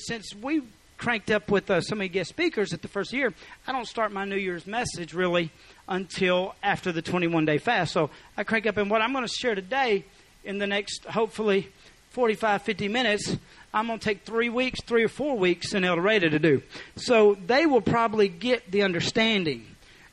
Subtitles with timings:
[0.00, 0.62] since we
[0.98, 3.32] cranked up with uh, so many guest speakers at the first year,
[3.66, 5.50] I don't start my New Year's message really
[5.88, 7.92] until after the 21 day fast.
[7.92, 10.04] So I crank up, and what I'm going to share today
[10.44, 11.68] in the next, hopefully,
[12.10, 13.36] 45, 50 minutes,
[13.72, 16.62] I'm going to take three weeks, three or four weeks in El Dorado to do.
[16.96, 19.64] So they will probably get the understanding.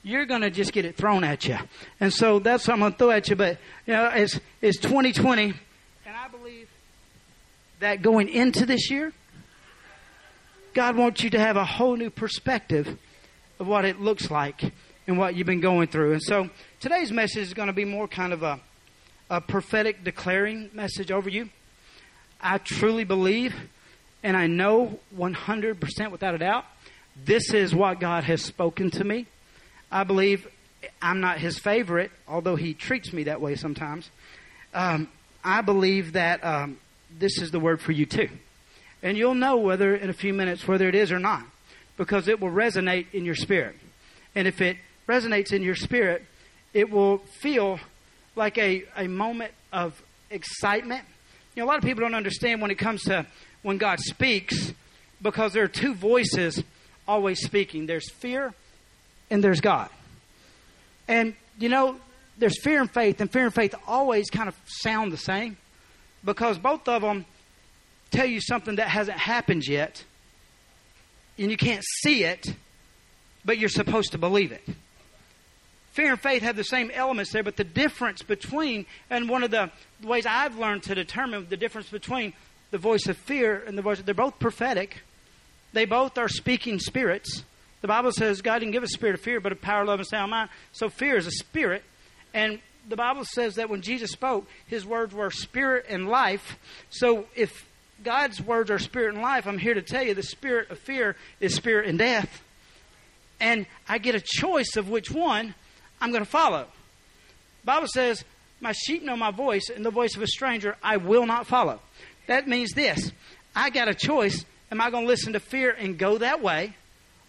[0.03, 1.57] You're going to just get it thrown at you.
[1.99, 3.35] And so that's what I'm going to throw at you.
[3.35, 5.53] But, you know, it's, it's 2020,
[6.05, 6.69] and I believe
[7.79, 9.11] that going into this year,
[10.77, 12.99] God wants you to have a whole new perspective
[13.57, 14.61] of what it looks like
[15.07, 16.11] and what you've been going through.
[16.11, 18.59] And so today's message is going to be more kind of a,
[19.27, 21.49] a prophetic declaring message over you.
[22.39, 23.55] I truly believe,
[24.21, 26.65] and I know 100% without a doubt,
[27.25, 29.25] this is what God has spoken to me.
[29.91, 30.47] I believe
[31.01, 34.11] I'm not His favorite, although He treats me that way sometimes.
[34.75, 35.09] Um,
[35.43, 36.77] I believe that um,
[37.17, 38.29] this is the word for you too.
[39.07, 41.43] And you'll know whether in a few minutes whether it is or not,
[41.97, 43.75] because it will resonate in your spirit.
[44.35, 46.25] And if it resonates in your spirit,
[46.73, 47.79] it will feel
[48.35, 51.03] like a, a moment of excitement
[51.57, 53.25] you know, a lot of people don't understand when it comes to
[53.63, 54.73] when God speaks
[55.23, 56.63] because there are two voices
[57.07, 58.53] always speaking there's fear
[59.31, 59.89] and there's God.
[61.07, 61.95] And, you know,
[62.37, 65.57] there's fear and faith, and fear and faith always kind of sound the same
[66.23, 67.25] because both of them
[68.11, 70.03] tell you something that hasn't happened yet,
[71.37, 72.53] and you can't see it,
[73.45, 74.63] but you're supposed to believe it.
[75.91, 79.51] Fear and faith have the same elements there, but the difference between, and one of
[79.51, 79.71] the
[80.03, 82.33] ways I've learned to determine the difference between
[82.71, 85.01] the voice of fear and the voice, they're both prophetic.
[85.73, 87.43] They both are speaking spirits.
[87.81, 90.07] The Bible says God didn't give a spirit of fear, but a power, love, and
[90.07, 90.49] sound mind.
[90.71, 91.83] So fear is a spirit.
[92.33, 96.57] And the Bible says that when Jesus spoke, his words were spirit and life.
[96.89, 97.66] So if
[98.03, 101.15] God's words are spirit and life, I'm here to tell you the spirit of fear
[101.39, 102.41] is spirit and death.
[103.39, 105.55] And I get a choice of which one
[106.01, 106.67] I'm going to follow.
[107.63, 108.23] Bible says,
[108.61, 111.81] "My sheep know my voice, and the voice of a stranger I will not follow."
[112.27, 113.11] That means this:
[113.55, 114.45] I got a choice.
[114.71, 116.75] Am I going to listen to fear and go that way,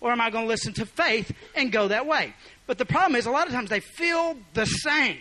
[0.01, 2.35] or am I going to listen to faith and go that way?
[2.67, 5.19] But the problem is, a lot of times they feel the same,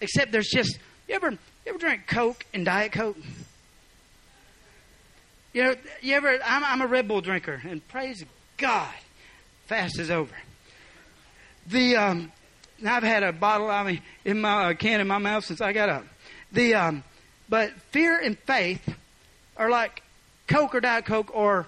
[0.00, 3.16] except there's just you ever you ever drink Coke and Diet Coke?
[5.52, 6.38] You know, you ever?
[6.44, 8.24] I'm, I'm a Red Bull drinker, and praise
[8.56, 8.94] God,
[9.66, 10.34] fast is over.
[11.66, 12.32] The um,
[12.86, 15.72] I've had a bottle, I mean, in my a can in my mouth since I
[15.72, 16.04] got up.
[16.52, 17.04] The um,
[17.50, 18.96] but fear and faith
[19.58, 20.02] are like
[20.46, 21.66] Coke or Diet Coke, or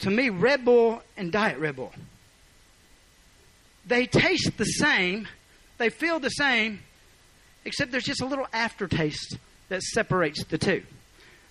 [0.00, 1.92] to me, Red Bull and Diet Red Bull.
[3.86, 5.26] They taste the same,
[5.78, 6.80] they feel the same,
[7.64, 9.38] except there's just a little aftertaste
[9.70, 10.82] that separates the two.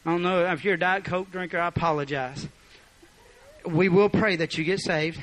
[0.10, 2.48] I don't know if you're a Diet Coke drinker, I apologize.
[3.64, 5.22] We will pray that you get saved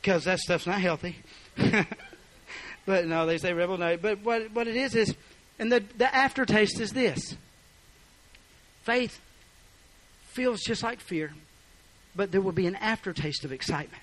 [0.00, 1.14] because that stuff's not healthy.
[2.86, 3.98] but no, they say rebel no.
[3.98, 5.14] But what what it is is,
[5.58, 7.36] and the the aftertaste is this.
[8.84, 9.20] Faith
[10.28, 11.34] feels just like fear,
[12.16, 14.02] but there will be an aftertaste of excitement.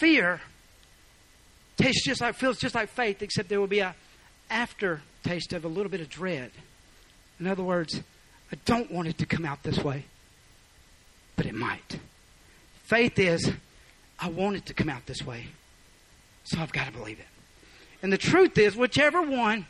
[0.00, 0.42] Fear
[1.78, 3.96] tastes just like feels just like faith, except there will be a
[4.50, 6.50] aftertaste of a little bit of dread.
[7.40, 8.00] In other words,
[8.52, 10.04] I don't want it to come out this way,
[11.36, 11.98] but it might.
[12.84, 13.50] Faith is,
[14.18, 15.46] I want it to come out this way,
[16.44, 17.26] so I've got to believe it.
[18.02, 19.66] And the truth is, whichever one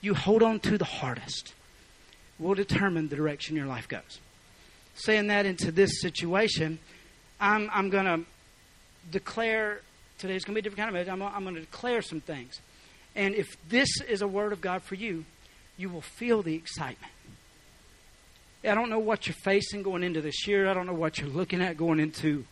[0.00, 1.54] you hold on to the hardest
[2.38, 4.20] will determine the direction your life goes.
[4.94, 6.78] Saying that into this situation,
[7.40, 8.20] I'm, I'm going to
[9.10, 9.80] declare
[10.18, 11.12] today's going to be a different kind of message.
[11.12, 12.60] I'm, I'm going to declare some things.
[13.14, 15.24] And if this is a word of God for you,
[15.78, 17.12] you will feel the excitement.
[18.64, 20.68] I don't know what you're facing going into this year.
[20.68, 22.44] I don't know what you're looking at going into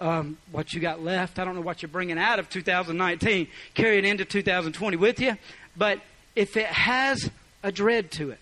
[0.00, 1.38] um, what you got left.
[1.38, 5.36] I don't know what you're bringing out of 2019, carrying into 2020 with you.
[5.76, 6.00] But
[6.34, 7.30] if it has
[7.62, 8.38] a dread to it,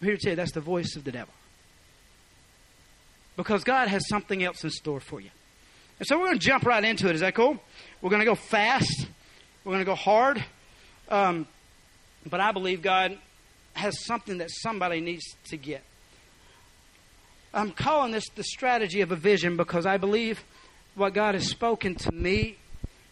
[0.00, 1.32] I'm here to tell you that's the voice of the devil.
[3.36, 5.30] Because God has something else in store for you.
[5.98, 7.14] And so we're going to jump right into it.
[7.14, 7.58] Is that cool?
[8.00, 9.06] We're going to go fast.
[9.64, 10.42] We're going to go hard.
[11.10, 11.46] Um,
[12.28, 13.18] but I believe God
[13.76, 15.82] has something that somebody needs to get.
[17.52, 20.42] I'm calling this the strategy of a vision because I believe
[20.94, 22.58] what God has spoken to me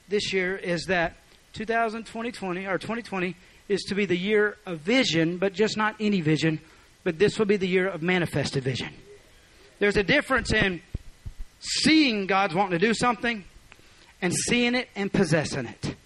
[0.08, 1.16] this year is that
[1.54, 3.36] 2020 or 2020
[3.68, 6.60] is to be the year of vision, but just not any vision,
[7.04, 8.90] but this will be the year of manifested vision.
[9.78, 10.82] There's a difference in
[11.60, 13.44] seeing God's wanting to do something
[14.20, 15.96] and seeing it and possessing it.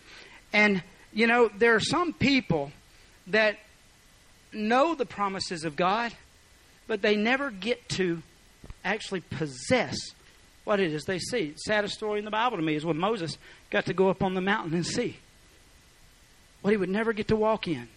[0.52, 0.82] And,
[1.12, 2.72] you know, there are some people
[3.28, 3.58] that
[4.52, 6.12] know the promises of God,
[6.86, 8.22] but they never get to
[8.84, 9.96] actually possess
[10.64, 11.54] what it is they see.
[11.56, 13.38] Saddest story in the Bible to me is when Moses
[13.70, 15.16] got to go up on the mountain and see
[16.62, 17.88] what he would never get to walk in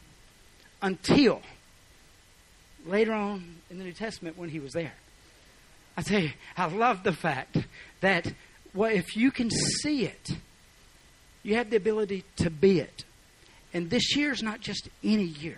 [0.82, 1.42] until
[2.86, 4.94] later on in the New Testament when he was there.
[5.98, 7.58] I tell you, I love the fact
[8.02, 8.34] that
[8.74, 10.30] well, if you can see it,
[11.44, 13.04] you have the ability to be it.
[13.74, 15.58] And this year is not just any year.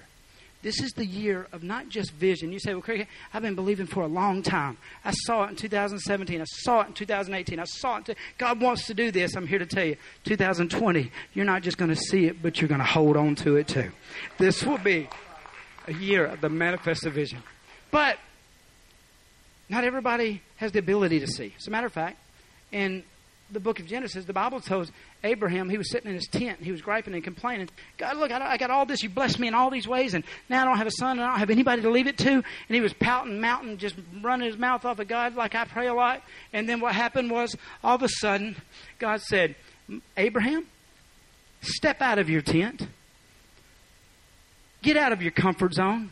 [0.64, 2.54] This is the year of not just vision.
[2.54, 4.78] You say, well, Cricket, I've been believing for a long time.
[5.04, 6.40] I saw it in 2017.
[6.40, 7.60] I saw it in 2018.
[7.60, 8.18] I saw it.
[8.38, 9.36] God wants to do this.
[9.36, 12.70] I'm here to tell you, 2020, you're not just going to see it, but you're
[12.70, 13.92] going to hold on to it too.
[14.38, 15.10] This will be
[15.86, 17.44] a year of the manifest vision.
[17.92, 18.18] But
[19.68, 21.54] not everybody has the ability to see.
[21.60, 22.18] As a matter of fact,
[22.72, 23.04] in
[23.54, 24.92] the book of Genesis, the Bible tells
[25.24, 26.60] Abraham he was sitting in his tent.
[26.60, 27.70] He was griping and complaining.
[27.98, 29.04] God, look, I got all this.
[29.04, 31.22] You blessed me in all these ways, and now I don't have a son, and
[31.22, 32.32] I don't have anybody to leave it to.
[32.32, 35.88] And he was pouting, mounting, just running his mouth off at God like I pray
[35.88, 36.22] a lot.
[36.52, 38.58] And then what happened was, all of a sudden,
[39.00, 39.56] God said,
[40.18, 40.66] Abraham,
[41.62, 42.88] step out of your tent.
[44.82, 46.12] Get out of your comfort zone.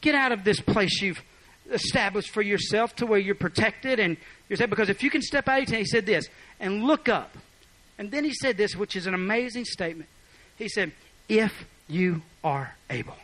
[0.00, 1.20] Get out of this place you've
[1.70, 4.16] established for yourself to where you're protected and
[4.48, 4.70] you're safe.
[4.70, 6.28] Because if you can step out, he said this,
[6.60, 7.36] and look up.
[7.98, 10.08] And then he said this, which is an amazing statement.
[10.56, 10.92] He said,
[11.28, 13.16] if you are able.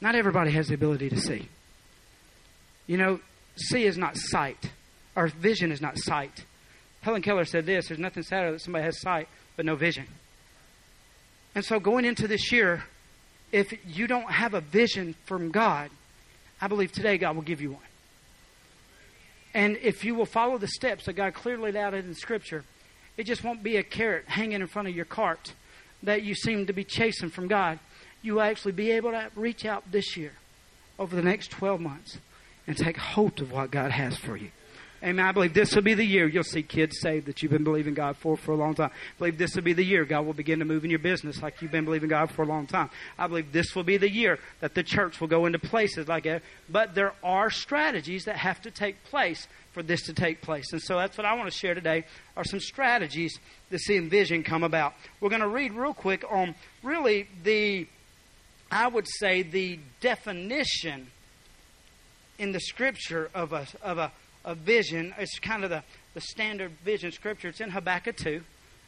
[0.00, 1.48] Not everybody has the ability to see.
[2.86, 3.20] You know,
[3.56, 4.70] see is not sight,
[5.16, 6.44] or vision is not sight.
[7.00, 10.06] Helen Keller said this there's nothing sadder that somebody has sight, but no vision.
[11.54, 12.84] And so going into this year,
[13.50, 15.90] if you don't have a vision from God,
[16.60, 17.82] I believe today God will give you one.
[19.54, 22.64] And if you will follow the steps that God clearly laid out in Scripture,
[23.16, 25.54] it just won't be a carrot hanging in front of your cart
[26.02, 27.78] that you seem to be chasing from God.
[28.22, 30.32] You will actually be able to reach out this year
[30.98, 32.18] over the next 12 months
[32.66, 34.50] and take hold of what God has for you.
[35.00, 35.24] Amen.
[35.24, 37.94] I believe this will be the year you'll see kids saved that you've been believing
[37.94, 38.90] God for for a long time.
[38.90, 41.40] I believe this will be the year God will begin to move in your business
[41.40, 42.90] like you've been believing God for a long time.
[43.16, 46.24] I believe this will be the year that the church will go into places like
[46.24, 46.42] that.
[46.68, 50.72] But there are strategies that have to take place for this to take place.
[50.72, 52.04] And so that's what I want to share today
[52.36, 53.38] are some strategies
[53.70, 54.94] to see vision come about.
[55.20, 57.86] We're going to read real quick on really the,
[58.72, 61.06] I would say, the definition
[62.38, 64.10] in the scripture of a, of a
[64.44, 65.14] a vision.
[65.18, 65.82] It's kind of the,
[66.14, 67.48] the standard vision scripture.
[67.48, 68.42] It's in Habakkuk 2.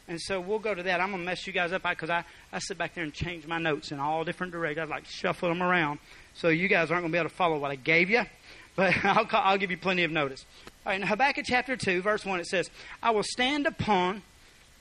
[0.07, 0.99] And so we'll go to that.
[0.99, 3.47] I'm going to mess you guys up because I, I sit back there and change
[3.47, 4.89] my notes in all different directions.
[4.89, 5.99] I like shuffle them around.
[6.33, 8.23] So you guys aren't going to be able to follow what I gave you.
[8.75, 10.45] But I'll, I'll give you plenty of notice.
[10.85, 12.69] All right, in Habakkuk chapter 2, verse 1, it says,
[13.01, 14.23] I will stand upon,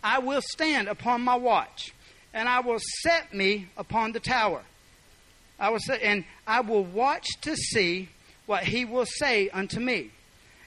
[0.03, 1.93] I will stand upon my watch,
[2.33, 4.63] and I will set me upon the tower.
[5.59, 8.09] I will say, and I will watch to see
[8.47, 10.11] what he will say unto me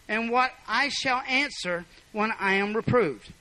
[0.07, 3.31] and what I shall answer when I am reproved.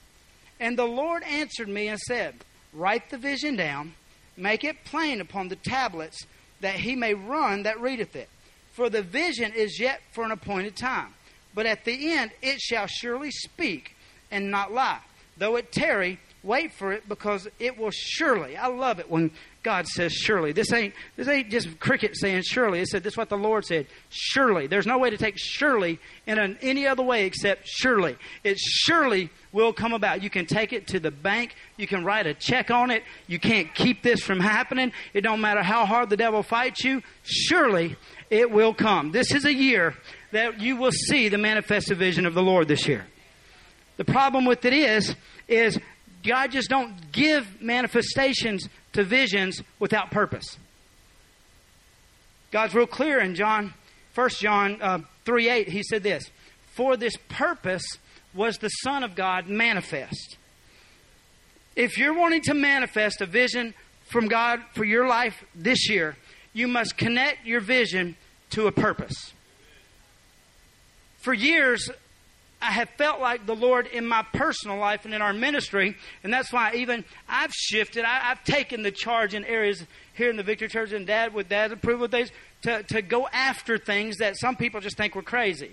[0.61, 2.37] And the Lord answered me and said,
[2.73, 3.95] Write the vision down,
[4.37, 6.27] make it plain upon the tablets,
[6.61, 8.29] that he may run that readeth it.
[8.73, 11.15] For the vision is yet for an appointed time,
[11.55, 13.95] but at the end it shall surely speak
[14.31, 15.01] and not lie.
[15.37, 18.57] Though it tarry, wait for it, because it will surely.
[18.57, 19.33] I love it when
[19.63, 20.53] God says surely.
[20.53, 22.81] This ain't this ain't just Cricket saying surely.
[22.81, 23.87] It said this is what the Lord said.
[24.11, 24.67] Surely.
[24.67, 28.17] There's no way to take surely in an, any other way except surely.
[28.43, 30.23] It surely will come about.
[30.23, 31.55] You can take it to the bank.
[31.77, 33.05] You can write a check on it.
[33.29, 34.93] You can't keep this from happening.
[35.15, 37.03] It don't matter how hard the devil fights you.
[37.23, 37.97] Surely
[38.31, 39.13] it will come.
[39.13, 39.95] This is a year
[40.33, 43.07] that you will see the manifested vision of the Lord this year.
[43.97, 45.15] The problem with it is,
[45.47, 45.79] is
[46.25, 50.59] God just don't give manifestations to visions without purpose.
[52.51, 53.73] God's real clear in John,
[54.15, 55.69] 1 John uh, 3 8.
[55.69, 56.31] He said this
[56.75, 57.85] For this purpose
[58.35, 60.37] was the Son of God manifest.
[61.75, 63.75] If you're wanting to manifest a vision
[64.11, 66.17] from God for your life this year,
[66.53, 68.17] you must connect your vision
[68.51, 69.33] to a purpose.
[71.23, 71.89] For years,
[72.63, 76.33] I have felt like the Lord in my personal life and in our ministry, and
[76.33, 78.05] that's why even I've shifted.
[78.05, 81.49] I, have taken the charge in areas here in the Victory Church and Dad with
[81.49, 82.31] Dad's approval of things
[82.63, 85.73] to, to go after things that some people just think we're crazy.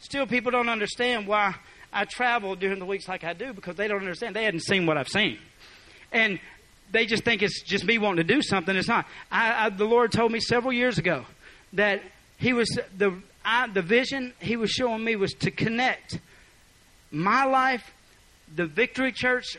[0.00, 1.54] Still, people don't understand why
[1.90, 4.36] I travel during the weeks like I do because they don't understand.
[4.36, 5.38] They hadn't seen what I've seen,
[6.12, 6.38] and
[6.92, 8.76] they just think it's just me wanting to do something.
[8.76, 9.06] It's not.
[9.32, 11.24] I, I, the Lord told me several years ago
[11.72, 12.02] that
[12.36, 16.20] He was the I, the vision He was showing me was to connect
[17.18, 17.92] my life,
[18.54, 19.56] the Victory Church,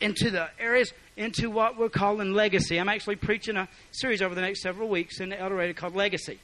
[0.00, 2.78] into the areas, into what we're calling legacy.
[2.78, 6.38] I'm actually preaching a series over the next several weeks in El Dorado called Legacy.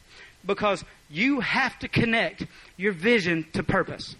[0.44, 4.16] because you have to connect your vision to purpose.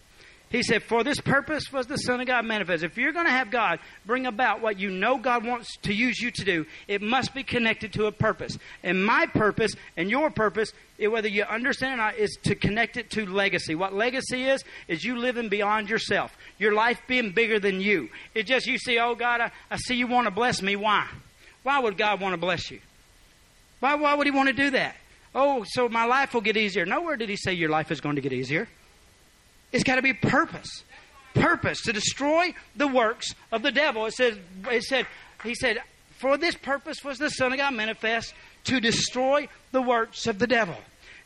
[0.53, 2.85] He said, For this purpose was the Son of God manifest.
[2.85, 6.21] If you're going to have God bring about what you know God wants to use
[6.21, 8.59] you to do, it must be connected to a purpose.
[8.83, 13.11] And my purpose and your purpose, whether you understand or not, is to connect it
[13.13, 13.75] to legacy.
[13.75, 16.37] What legacy is, is you living beyond yourself.
[16.59, 18.11] Your life being bigger than you.
[18.35, 20.77] It just, you see, oh God, I, I see you want to bless me.
[20.77, 21.09] Why?
[21.63, 22.81] Why would God want to bless you?
[23.81, 24.97] Why, why would He want to do that?
[25.35, 26.85] Oh, so my life will get easier.
[26.85, 28.69] Nowhere did He say your life is going to get easier.
[29.73, 30.85] It's got to be purpose.
[31.35, 34.07] Purpose to destroy the works of the devil.
[34.07, 34.39] It said,
[34.71, 35.07] it said,
[35.43, 35.79] he said,
[36.19, 40.47] for this purpose was the Son of God manifest to destroy the works of the
[40.47, 40.77] devil.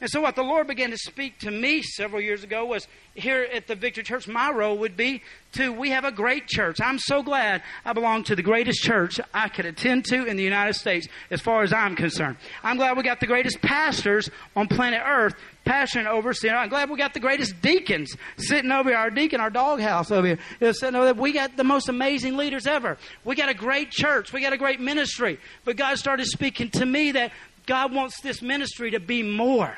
[0.00, 3.48] And so, what the Lord began to speak to me several years ago was here
[3.52, 5.22] at the Victory Church, my role would be
[5.52, 6.80] to, we have a great church.
[6.82, 10.42] I'm so glad I belong to the greatest church I could attend to in the
[10.42, 12.36] United States as far as I'm concerned.
[12.62, 15.34] I'm glad we got the greatest pastors on planet Earth
[15.64, 18.98] pastoring over I'm glad we got the greatest deacons sitting over here.
[18.98, 20.38] Our deacon, our doghouse over here,
[20.72, 21.14] sitting over there.
[21.14, 22.98] We got the most amazing leaders ever.
[23.24, 24.32] We got a great church.
[24.32, 25.40] We got a great ministry.
[25.64, 27.32] But God started speaking to me that
[27.66, 29.76] God wants this ministry to be more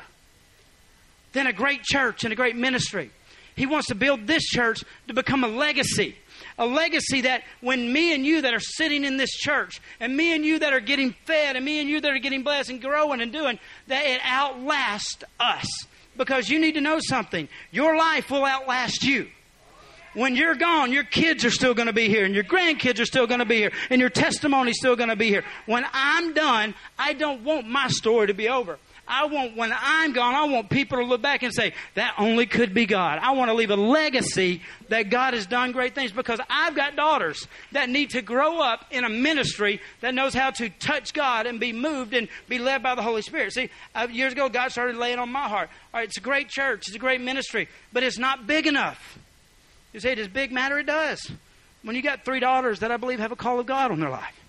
[1.33, 3.11] than a great church and a great ministry.
[3.55, 6.15] He wants to build this church to become a legacy.
[6.57, 10.33] A legacy that when me and you that are sitting in this church, and me
[10.33, 12.81] and you that are getting fed, and me and you that are getting blessed and
[12.81, 15.67] growing and doing, that it outlasts us.
[16.17, 17.47] Because you need to know something.
[17.71, 19.27] Your life will outlast you.
[20.13, 23.05] When you're gone, your kids are still going to be here, and your grandkids are
[23.05, 25.43] still going to be here, and your testimony is still going to be here.
[25.65, 28.79] When I'm done, I don't want my story to be over.
[29.09, 32.45] I want, when I'm gone, I want people to look back and say, that only
[32.45, 33.17] could be God.
[33.19, 36.95] I want to leave a legacy that God has done great things because I've got
[36.95, 41.47] daughters that need to grow up in a ministry that knows how to touch God
[41.47, 43.51] and be moved and be led by the Holy Spirit.
[43.53, 45.69] See, uh, years ago, God started laying on my heart.
[45.91, 49.17] All right, it's a great church, it's a great ministry, but it's not big enough.
[49.91, 50.77] You say, does big matter?
[50.77, 51.31] It does.
[51.81, 54.11] When you got three daughters that I believe have a call of God on their
[54.11, 54.39] life,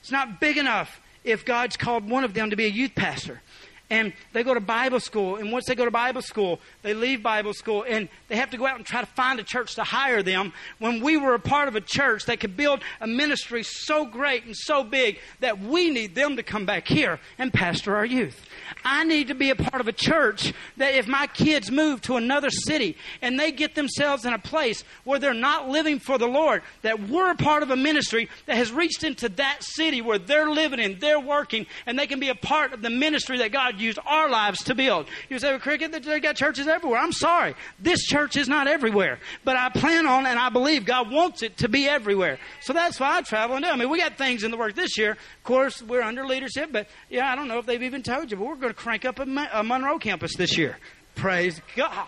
[0.00, 3.40] it's not big enough if God's called one of them to be a youth pastor
[3.88, 5.36] and they go to Bible school.
[5.36, 8.56] And once they go to Bible school, they leave Bible school and they have to
[8.56, 10.52] go out and try to find a church to hire them.
[10.78, 14.44] When we were a part of a church that could build a ministry so great
[14.44, 18.44] and so big that we need them to come back here and pastor our youth.
[18.84, 22.16] I need to be a part of a church that if my kids move to
[22.16, 26.26] another city and they get themselves in a place where they're not living for the
[26.26, 30.18] Lord, that we're a part of a ministry that has reached into that city where
[30.18, 33.52] they're living and they're working and they can be a part of the ministry that
[33.52, 35.06] God used our lives to build.
[35.28, 37.00] You say, well, Cricket, they got churches everywhere.
[37.00, 37.54] I'm sorry.
[37.78, 39.18] This church is not everywhere.
[39.44, 42.38] But I plan on and I believe God wants it to be everywhere.
[42.60, 43.70] So that's why I travel and do.
[43.70, 45.12] I mean, we got things in the work this year.
[45.12, 48.36] Of course, we're under leadership, but yeah, I don't know if they've even told you,
[48.36, 50.78] but we're going to crank up a, a Monroe campus this year.
[51.14, 52.06] Praise God.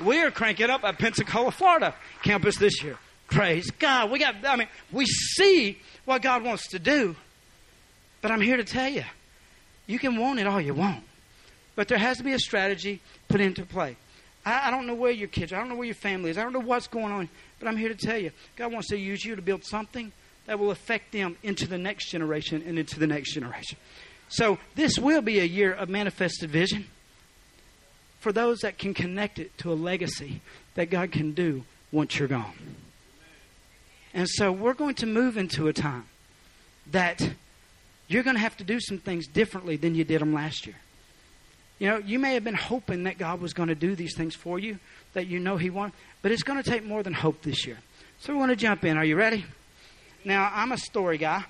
[0.00, 2.98] We are cranking up a Pensacola, Florida campus this year.
[3.28, 4.10] Praise God.
[4.10, 7.16] We got, I mean, we see what God wants to do.
[8.20, 9.04] But I'm here to tell you,
[9.92, 11.04] you can want it all you want.
[11.76, 13.96] But there has to be a strategy put into play.
[14.44, 15.56] I, I don't know where your kids are.
[15.56, 16.38] I don't know where your family is.
[16.38, 17.28] I don't know what's going on.
[17.58, 20.10] But I'm here to tell you, God wants to use you to build something
[20.46, 23.76] that will affect them into the next generation and into the next generation.
[24.28, 26.86] So this will be a year of manifested vision
[28.18, 30.40] for those that can connect it to a legacy
[30.74, 32.54] that God can do once you're gone.
[34.14, 36.06] And so we're going to move into a time
[36.90, 37.34] that
[38.12, 40.76] you're going to have to do some things differently than you did them last year.
[41.78, 44.34] You know, you may have been hoping that God was going to do these things
[44.34, 44.78] for you,
[45.14, 47.78] that you know He wanted, but it's going to take more than hope this year.
[48.20, 48.96] So we want to jump in.
[48.96, 49.44] Are you ready?
[50.24, 51.44] Now, I'm a story guy,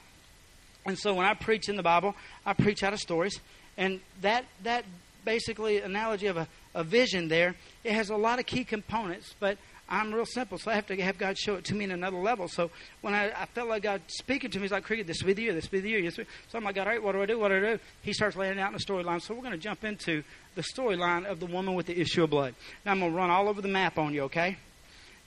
[0.86, 2.14] and so when I preach in the Bible,
[2.46, 3.38] I preach out of stories,
[3.76, 4.84] and that that
[5.24, 7.54] basically analogy of a, a vision there,
[7.84, 9.58] it has a lot of key components, but
[9.88, 12.16] I'm real simple, so I have to have God show it to me in another
[12.16, 12.48] level.
[12.48, 12.70] So
[13.02, 15.52] when I, I felt like God speaking to me, He's like, Cricket, this the year,
[15.52, 16.10] this the year.
[16.10, 16.24] So
[16.54, 17.38] I'm like, God, all right, what do I do?
[17.38, 17.78] What do I do?
[18.02, 19.20] He starts laying out in the storyline.
[19.20, 20.22] So we're going to jump into
[20.54, 22.54] the storyline of the woman with the issue of blood.
[22.86, 24.56] Now I'm going to run all over the map on you, okay?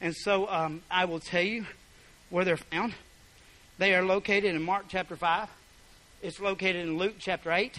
[0.01, 1.65] And so um, I will tell you
[2.29, 2.93] where they're found.
[3.77, 5.49] They are located in Mark chapter 5.
[6.21, 7.77] It's located in Luke chapter 8.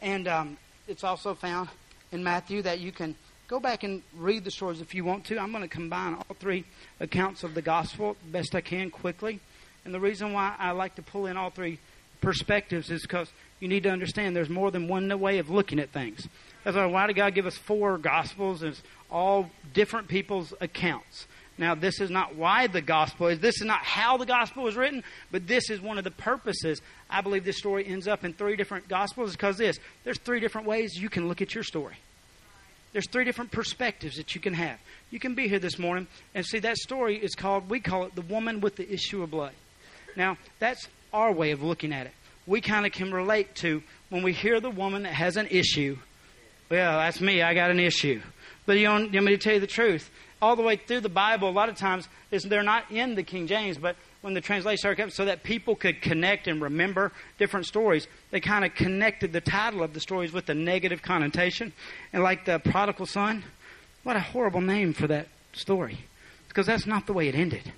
[0.00, 1.70] And um, it's also found
[2.12, 5.38] in Matthew that you can Go back and read the stories if you want to.
[5.38, 6.64] I'm going to combine all three
[6.98, 9.38] accounts of the gospel best I can quickly.
[9.84, 11.78] And the reason why I like to pull in all three
[12.22, 15.90] perspectives is because you need to understand there's more than one way of looking at
[15.90, 16.26] things.
[16.64, 18.62] That's why, why did God give us four gospels?
[18.62, 21.26] It's all different people's accounts.
[21.58, 23.40] Now, this is not why the gospel is.
[23.40, 26.80] This is not how the gospel was written, but this is one of the purposes.
[27.10, 29.78] I believe this story ends up in three different gospels because this.
[30.02, 31.96] There's three different ways you can look at your story.
[32.94, 34.78] There's three different perspectives that you can have.
[35.10, 38.14] You can be here this morning and see that story is called, we call it
[38.14, 39.52] the woman with the issue of blood.
[40.16, 42.12] Now, that's our way of looking at it.
[42.46, 45.98] We kind of can relate to when we hear the woman that has an issue.
[46.70, 47.42] Well, that's me.
[47.42, 48.22] I got an issue.
[48.64, 50.08] But you, don't, you want me to tell you the truth?
[50.40, 53.48] All the way through the Bible, a lot of times they're not in the King
[53.48, 57.66] James, but when the translation started coming, so that people could connect and remember different
[57.66, 61.74] stories, they kind of connected the title of the stories with a negative connotation.
[62.10, 63.44] And like the prodigal son,
[64.02, 65.98] what a horrible name for that story.
[66.48, 67.70] Because that's not the way it ended.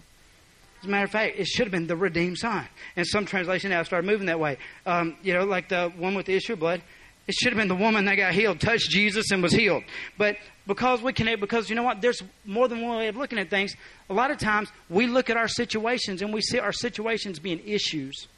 [0.79, 2.69] As a matter of fact, it should have been the redeemed son.
[2.95, 4.59] And some translation now started moving that way.
[4.87, 6.81] Um, you know, like the one with the issue of blood.
[7.27, 9.83] It should have been the woman that got healed, touched Jesus, and was healed.
[10.17, 12.01] But because we can, because you know what?
[12.01, 13.75] There's more than one way of looking at things.
[14.09, 17.61] A lot of times we look at our situations and we see our situations being
[17.67, 18.29] issues.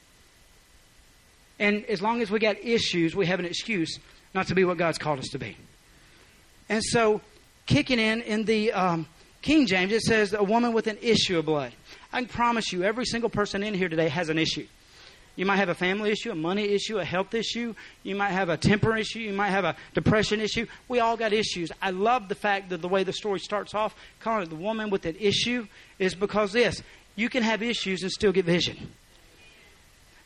[1.59, 3.99] And as long as we got issues, we have an excuse
[4.35, 5.57] not to be what God's called us to be.
[6.68, 7.21] And so,
[7.66, 9.07] kicking in in the um,
[9.42, 11.73] King James, it says a woman with an issue of blood.
[12.12, 14.66] I can promise you, every single person in here today has an issue.
[15.38, 17.73] You might have a family issue, a money issue, a health issue.
[18.02, 19.21] You might have a temper issue.
[19.21, 20.66] You might have a depression issue.
[20.88, 21.71] We all got issues.
[21.80, 24.90] I love the fact that the way the story starts off, calling it the woman
[24.90, 25.68] with an issue,
[26.00, 26.83] is because this
[27.14, 28.90] you can have issues and still get vision.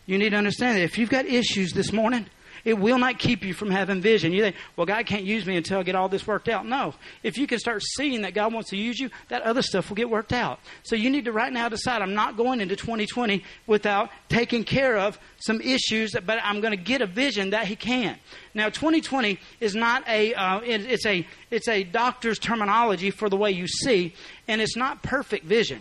[0.07, 2.25] You need to understand that if you've got issues this morning,
[2.65, 4.33] it will not keep you from having vision.
[4.33, 6.67] You think, well, God can't use me until I get all this worked out.
[6.67, 6.95] No.
[7.23, 9.97] If you can start seeing that God wants to use you, that other stuff will
[9.97, 10.61] get worked out.
[10.83, 14.97] So you need to right now decide I'm not going into 2020 without taking care
[14.97, 18.17] of some issues, but I'm going to get a vision that He can.
[18.55, 23.37] Now, 2020 is not a, uh, it, it's a, it's a doctor's terminology for the
[23.37, 24.15] way you see,
[24.47, 25.81] and it's not perfect vision.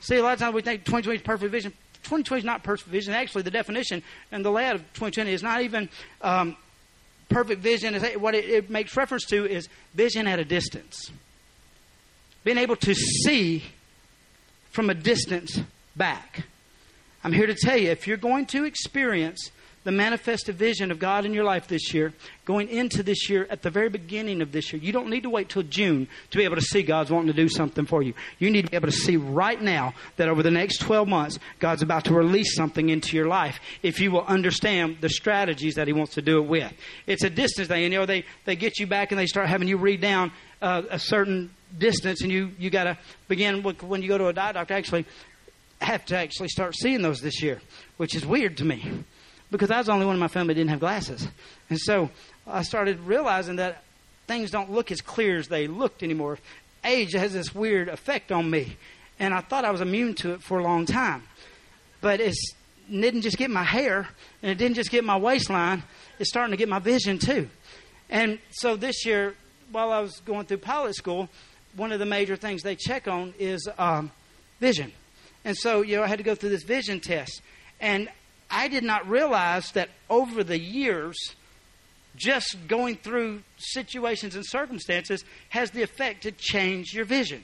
[0.00, 1.72] See, a lot of times we think 2020 is perfect vision.
[2.02, 3.14] 2020 is not perfect vision.
[3.14, 5.88] Actually, the definition and the layout of 2020 is not even
[6.20, 6.56] um,
[7.28, 7.94] perfect vision.
[8.20, 11.10] What it, it makes reference to is vision at a distance.
[12.44, 13.64] Being able to see
[14.70, 15.60] from a distance
[15.94, 16.44] back.
[17.22, 19.50] I'm here to tell you if you're going to experience
[19.84, 22.12] the manifested vision of God in your life this year,
[22.44, 24.80] going into this year at the very beginning of this year.
[24.80, 27.32] You don't need to wait till June to be able to see God's wanting to
[27.32, 28.14] do something for you.
[28.38, 31.38] You need to be able to see right now that over the next 12 months,
[31.58, 35.86] God's about to release something into your life if you will understand the strategies that
[35.86, 36.72] He wants to do it with.
[37.06, 37.82] It's a distance thing.
[37.82, 40.82] You know, they, they get you back and they start having you read down uh,
[40.90, 44.28] a certain distance, and you, you got to begin with, when you go to a
[44.28, 45.06] eye doctor, actually
[45.80, 47.60] have to actually start seeing those this year,
[47.96, 49.04] which is weird to me
[49.52, 51.28] because I was the only one in my family that didn't have glasses.
[51.70, 52.10] And so
[52.46, 53.84] I started realizing that
[54.26, 56.38] things don't look as clear as they looked anymore.
[56.84, 58.76] Age has this weird effect on me.
[59.18, 61.22] And I thought I was immune to it for a long time.
[62.00, 62.34] But it
[62.90, 64.08] didn't just get my hair,
[64.42, 65.82] and it didn't just get my waistline,
[66.18, 67.48] it's starting to get my vision too.
[68.10, 69.34] And so this year,
[69.70, 71.28] while I was going through pilot school,
[71.76, 74.10] one of the major things they check on is um,
[74.60, 74.92] vision.
[75.44, 77.42] And so, you know, I had to go through this vision test.
[77.80, 78.08] And
[78.52, 81.16] I did not realize that over the years,
[82.14, 87.42] just going through situations and circumstances has the effect to change your vision.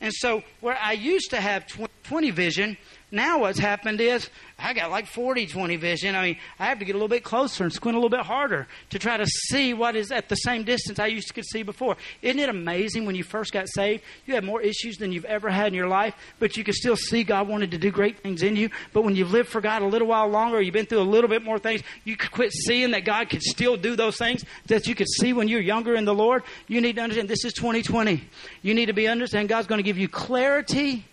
[0.00, 2.78] And so, where I used to have 20 vision,
[3.10, 6.14] now what's happened is I got like 40 20 vision.
[6.14, 8.26] I mean, I have to get a little bit closer and squint a little bit
[8.26, 11.46] harder to try to see what is at the same distance I used to could
[11.46, 11.96] see before.
[12.20, 14.02] Isn't it amazing when you first got saved?
[14.26, 16.96] You had more issues than you've ever had in your life, but you could still
[16.96, 18.68] see God wanted to do great things in you.
[18.92, 21.30] But when you've lived for God a little while longer, you've been through a little
[21.30, 24.86] bit more things, you could quit seeing that God could still do those things that
[24.86, 26.42] you could see when you're younger in the Lord.
[26.66, 28.22] You need to understand this is 2020.
[28.62, 31.04] You need to be understand God's going to give you clarity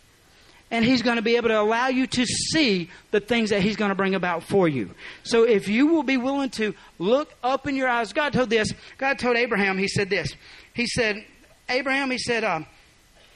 [0.72, 3.76] and He's going to be able to allow you to see the things that He's
[3.76, 4.92] going to bring about for you.
[5.24, 8.74] So if you will be willing to look up in your eyes, God told this.
[8.98, 10.34] God told Abraham, He said this.
[10.74, 11.24] He said,
[11.70, 12.62] Abraham, He said, uh,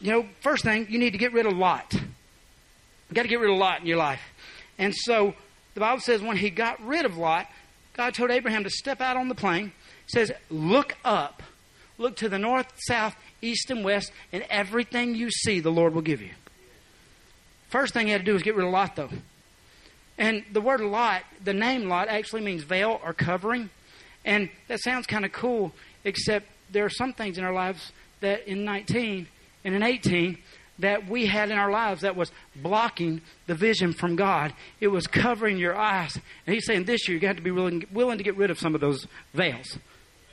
[0.01, 1.93] you know, first thing, you need to get rid of Lot.
[1.93, 4.21] You got to get rid of Lot in your life.
[4.77, 5.33] And so
[5.73, 7.47] the Bible says when He got rid of Lot,
[7.93, 9.73] God told Abraham to step out on the plain.
[10.07, 11.43] says, look up.
[11.97, 16.01] Look to the north, south, east, and west, and everything you see, the Lord will
[16.01, 16.29] give you.
[17.69, 19.10] First thing he had to do was get rid of Lot, though.
[20.17, 23.69] And the word Lot, the name Lot, actually means veil or covering.
[24.25, 25.71] And that sounds kind of cool,
[26.03, 29.27] except there are some things in our lives that in 19
[29.63, 30.38] and in 18
[30.79, 34.53] that we had in our lives that was blocking the vision from God.
[34.79, 36.15] It was covering your eyes.
[36.45, 38.60] And he's saying this year you got to be willing, willing to get rid of
[38.60, 39.77] some of those veils,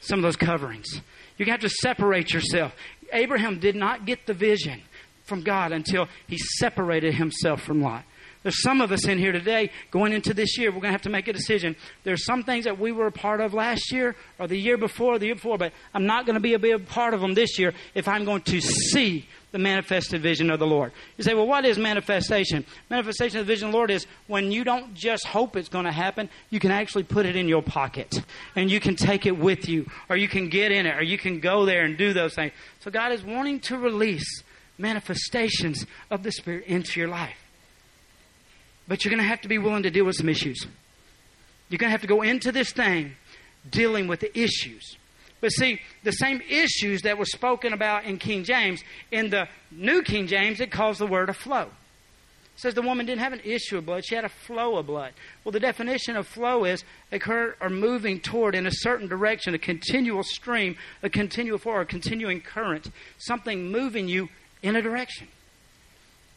[0.00, 1.00] some of those coverings.
[1.36, 2.74] You have to separate yourself.
[3.12, 4.82] Abraham did not get the vision
[5.26, 8.04] from God until he separated himself from Lot.
[8.46, 10.70] There's some of us in here today going into this year.
[10.70, 11.74] We're going to have to make a decision.
[12.04, 15.14] There's some things that we were a part of last year or the year before,
[15.14, 17.34] or the year before, but I'm not going to be a big part of them
[17.34, 20.92] this year if I'm going to see the manifested vision of the Lord.
[21.16, 22.64] You say, well, what is manifestation?
[22.88, 25.86] Manifestation of the vision of the Lord is when you don't just hope it's going
[25.86, 28.22] to happen, you can actually put it in your pocket
[28.54, 31.18] and you can take it with you or you can get in it or you
[31.18, 32.52] can go there and do those things.
[32.78, 34.44] So God is wanting to release
[34.78, 37.36] manifestations of the Spirit into your life.
[38.88, 40.66] But you're going to have to be willing to deal with some issues.
[41.68, 43.16] You're going to have to go into this thing
[43.68, 44.96] dealing with the issues.
[45.40, 50.02] But see, the same issues that were spoken about in King James, in the New
[50.02, 51.62] King James, it calls the word a flow.
[52.56, 54.86] It says the woman didn't have an issue of blood, she had a flow of
[54.86, 55.12] blood.
[55.44, 59.54] Well, the definition of flow is a current or moving toward in a certain direction,
[59.54, 64.30] a continual stream, a continual flow, a continuing current, something moving you
[64.62, 65.28] in a direction.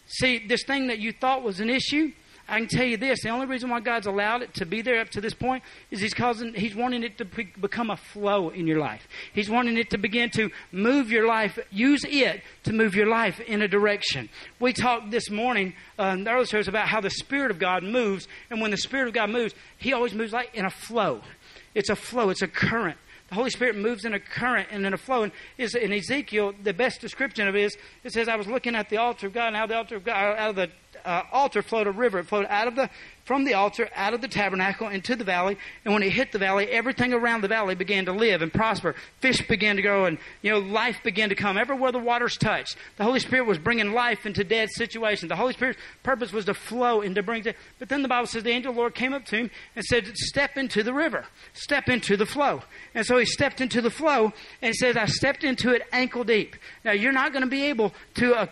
[0.08, 2.12] See, this thing that you thought was an issue,
[2.48, 5.00] I can tell you this: the only reason why God's allowed it to be there
[5.00, 8.50] up to this point is He's causing, He's wanting it to be, become a flow
[8.50, 9.08] in your life.
[9.34, 11.60] He's wanting it to begin to move your life.
[11.70, 14.30] Use it to move your life in a direction.
[14.60, 17.84] We talked this morning uh, in the early service about how the Spirit of God
[17.84, 21.22] moves, and when the Spirit of God moves, He always moves like in a flow.
[21.76, 22.30] It's a flow.
[22.32, 22.98] It's a current.
[23.30, 25.24] The Holy Spirit moves in a current and in a flow.
[25.24, 28.76] And is in Ezekiel, the best description of it is it says, I was looking
[28.76, 30.70] at the altar of God, and out of the altar of God, out of the
[31.06, 32.20] uh, altar flowed a river.
[32.20, 32.90] It flowed out of the
[33.30, 35.56] from the altar, out of the tabernacle, into the valley.
[35.86, 38.96] And when it hit the valley, everything around the valley began to live and prosper.
[39.20, 41.56] Fish began to grow, and you know life began to come.
[41.56, 45.30] Everywhere the waters touched, the Holy Spirit was bringing life into dead situations.
[45.30, 47.46] The Holy Spirit's purpose was to flow and to bring.
[47.78, 49.86] But then the Bible says the angel of the Lord came up to him and
[49.86, 51.26] said, "Step into the river.
[51.54, 52.64] Step into the flow."
[52.96, 54.34] And so he stepped into the flow,
[54.64, 57.94] and says, "I stepped into it ankle deep." Now you're not going to be able
[58.16, 58.48] to uh,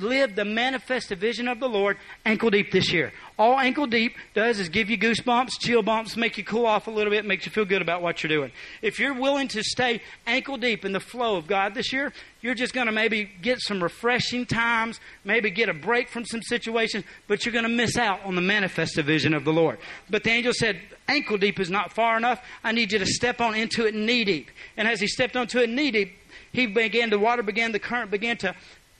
[0.00, 3.12] live the manifest vision of the Lord ankle deep this year.
[3.38, 6.90] All ankle deep does is give you goosebumps, chill bumps, make you cool off a
[6.90, 8.50] little bit, makes you feel good about what you're doing.
[8.82, 12.54] If you're willing to stay ankle deep in the flow of God this year, you're
[12.54, 17.04] just going to maybe get some refreshing times, maybe get a break from some situations,
[17.28, 19.78] but you're going to miss out on the manifest vision of the Lord.
[20.08, 22.40] But the angel said, ankle deep is not far enough.
[22.64, 24.50] I need you to step on into it knee deep.
[24.76, 26.16] And as he stepped onto it knee deep,
[26.52, 28.54] he began, the water began, the current began to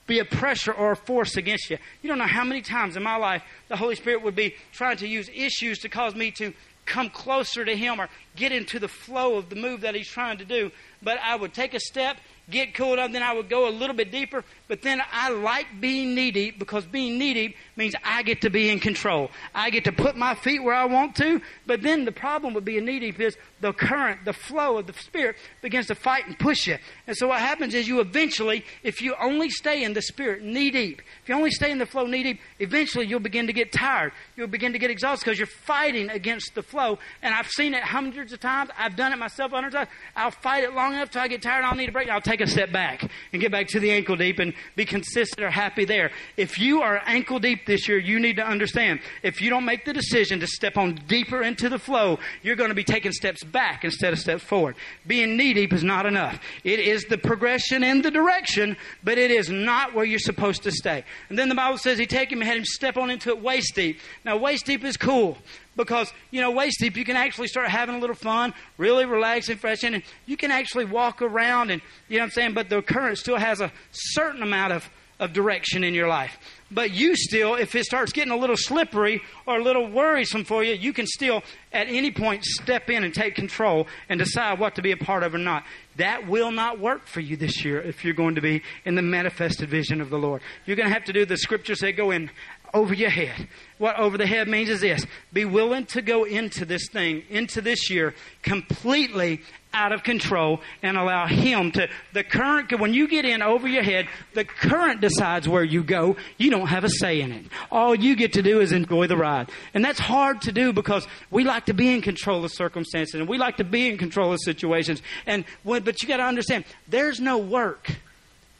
[0.07, 1.79] be a pressure or a force against you.
[2.03, 4.97] You don't know how many times in my life the Holy Spirit would be trying
[4.99, 6.53] to use issues to cause me to
[6.85, 10.38] come closer to Him or get into the flow of the move that He's trying
[10.38, 10.71] to do.
[11.03, 12.16] But I would take a step
[12.51, 14.45] get cooled up, then I would go a little bit deeper.
[14.68, 18.50] But then I like being knee deep because being knee deep means I get to
[18.50, 19.31] be in control.
[19.55, 21.40] I get to put my feet where I want to.
[21.66, 24.92] But then the problem with being knee deep is the current, the flow of the
[24.94, 26.79] Spirit begins to fight and push you.
[27.07, 30.72] And so what happens is you eventually, if you only stay in the Spirit knee
[30.72, 33.72] deep, if you only stay in the flow knee deep, eventually you'll begin to get
[33.72, 34.12] tired.
[34.37, 36.98] You'll begin to get exhausted because you're fighting against the flow.
[37.22, 38.70] And I've seen it hundreds of times.
[38.76, 39.90] I've done it myself hundreds of times.
[40.16, 41.64] I'll fight it long enough till I get tired.
[41.64, 42.09] I'll need a break.
[42.09, 45.45] I'll take a step back and get back to the ankle deep and be consistent
[45.45, 46.11] or happy there.
[46.37, 49.85] If you are ankle deep this year, you need to understand if you don't make
[49.85, 53.45] the decision to step on deeper into the flow, you're going to be taking steps
[53.45, 54.77] back instead of steps forward.
[55.07, 56.40] Being knee deep is not enough.
[56.64, 60.73] It is the progression in the direction, but it is not where you're supposed to
[60.73, 61.05] stay.
[61.29, 63.42] And then the Bible says he take him and had him step on into it
[63.42, 64.01] waist deep.
[64.25, 65.38] Now waist deep is cool
[65.77, 69.57] because you know waist deep you can actually start having a little fun really relaxing
[69.57, 72.55] fresh and you can actually walk around and you know what i'm saying?
[72.55, 74.89] But the current still has a certain amount of,
[75.21, 76.37] of direction in your life.
[76.71, 80.65] But you still if it starts getting a little slippery or a little worrisome for
[80.65, 84.75] you you can still at any point step in and take control and decide what
[84.77, 85.65] to be a part of or not.
[85.97, 89.03] That will not work for you this year if you're going to be in the
[89.03, 90.43] manifested vision of the Lord.
[90.65, 92.31] You're going to have to do the scriptures that go in
[92.77, 93.49] over your head.
[93.79, 97.62] What over the head means is this be willing to go into this thing, into
[97.62, 99.41] this year, completely
[99.73, 101.89] out of control and allow Him to.
[102.12, 106.17] The current, when you get in over your head, the current decides where you go.
[106.37, 107.47] You don't have a say in it.
[107.71, 109.51] All you get to do is enjoy the ride.
[109.73, 113.29] And that's hard to do because we like to be in control of circumstances and
[113.29, 115.01] we like to be in control of situations.
[115.27, 117.91] And when, but you got to understand, there's no work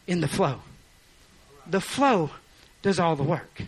[0.07, 0.61] in the flow.
[1.67, 2.31] The flow
[2.81, 3.63] does all the work.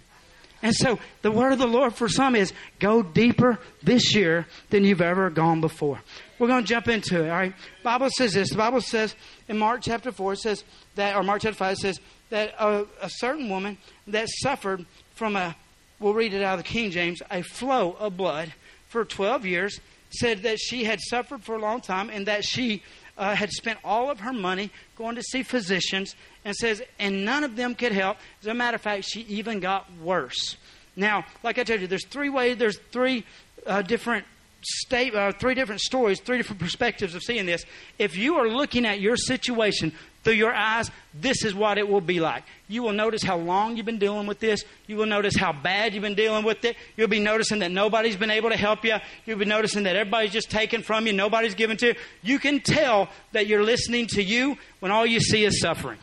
[0.63, 4.85] And so the word of the Lord for some is go deeper this year than
[4.85, 6.01] you've ever gone before.
[6.39, 7.55] We're going to jump into it, all right?
[7.83, 8.51] Bible says this.
[8.51, 9.15] The Bible says
[9.49, 10.65] in Mark chapter 4, it says
[10.97, 15.37] that, or Mark chapter 5, it says that a, a certain woman that suffered from
[15.37, 15.57] a,
[16.01, 18.53] we'll read it out of the King James, a flow of blood
[18.89, 22.83] for 12 years, said that she had suffered for a long time and that she
[23.19, 27.45] uh, had spent all of her money going to see physicians and says, and none
[27.45, 28.17] of them could help.
[28.41, 30.57] As a matter of fact, she even got worse.
[30.97, 33.25] Now, like I told you, there's three ways, there's three
[33.67, 34.25] uh, different
[34.63, 37.65] state, uh, three different stories, three different perspectives of seeing this.
[37.99, 39.93] If you are looking at your situation
[40.29, 42.45] through your eyes, this is what it will be like.
[42.69, 44.63] You will notice how long you've been dealing with this.
[44.87, 46.77] You will notice how bad you've been dealing with it.
[46.99, 48.97] You'll be noticing that nobody's been able to help you.
[49.25, 51.95] You'll be noticing that everybody's just taken from you, nobody's given to you.
[52.21, 55.99] You can tell that you're listening to you when all you see is suffering.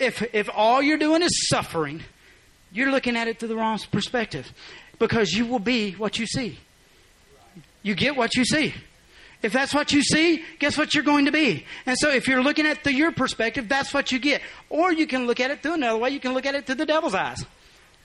[0.00, 2.02] If, if all you're doing is suffering,
[2.72, 4.52] you're looking at it through the wrong perspective
[4.98, 6.58] because you will be what you see.
[7.84, 8.74] You get what you see.
[9.42, 11.66] If that's what you see, guess what you're going to be?
[11.84, 14.40] And so if you're looking at it through your perspective, that's what you get.
[14.70, 16.10] Or you can look at it through another way.
[16.10, 17.44] You can look at it through the devil's eyes.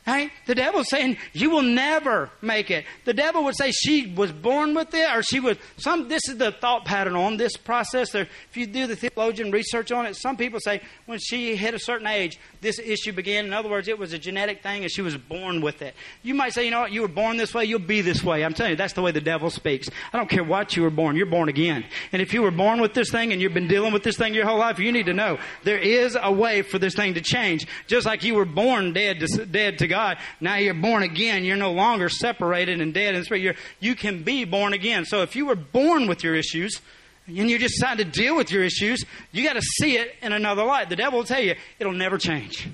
[0.07, 2.85] The devil's saying you will never make it.
[3.03, 6.07] The devil would say she was born with it, or she was some.
[6.07, 8.11] This is the thought pattern on this process.
[8.11, 11.73] There, if you do the theologian research on it, some people say when she hit
[11.73, 13.45] a certain age, this issue began.
[13.45, 15.93] In other words, it was a genetic thing, and she was born with it.
[16.23, 18.45] You might say, you know what, you were born this way, you'll be this way.
[18.45, 19.89] I'm telling you, that's the way the devil speaks.
[20.13, 21.83] I don't care what you were born, you're born again.
[22.13, 24.33] And if you were born with this thing and you've been dealing with this thing
[24.33, 27.21] your whole life, you need to know there is a way for this thing to
[27.21, 27.67] change.
[27.87, 30.17] Just like you were born dead to, dead to God God.
[30.39, 31.43] Now you're born again.
[31.43, 33.41] You're no longer separated and dead in spirit.
[33.41, 35.05] You're, you can be born again.
[35.05, 36.81] So if you were born with your issues,
[37.25, 40.63] and you decide to deal with your issues, you got to see it in another
[40.63, 40.89] light.
[40.89, 42.69] The devil will tell you it'll never change.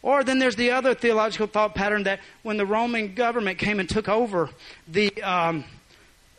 [0.00, 3.88] Or then there's the other theological thought pattern that when the Roman government came and
[3.88, 4.48] took over
[4.86, 5.64] the um,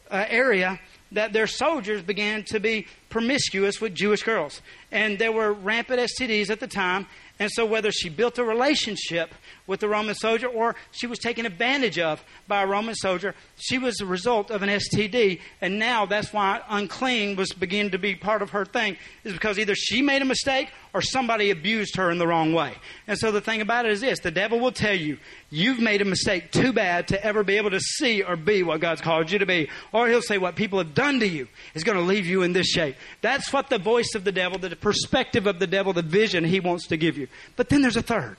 [0.09, 0.79] uh, area,
[1.11, 4.61] that their soldiers began to be promiscuous with Jewish girls.
[4.91, 7.05] And there were rampant STDs at the time.
[7.39, 9.33] And so, whether she built a relationship
[9.67, 13.33] with a Roman soldier or she was taken advantage of by a Roman soldier.
[13.57, 17.97] She was the result of an STD, and now that's why unclean was beginning to
[17.97, 21.95] be part of her thing, is because either she made a mistake or somebody abused
[21.95, 22.73] her in the wrong way.
[23.07, 25.17] And so the thing about it is this the devil will tell you,
[25.49, 28.81] you've made a mistake too bad to ever be able to see or be what
[28.81, 29.69] God's called you to be.
[29.91, 32.53] Or he'll say, what people have done to you is going to leave you in
[32.53, 32.95] this shape.
[33.21, 36.59] That's what the voice of the devil, the perspective of the devil, the vision he
[36.59, 37.27] wants to give you.
[37.55, 38.37] But then there's a third.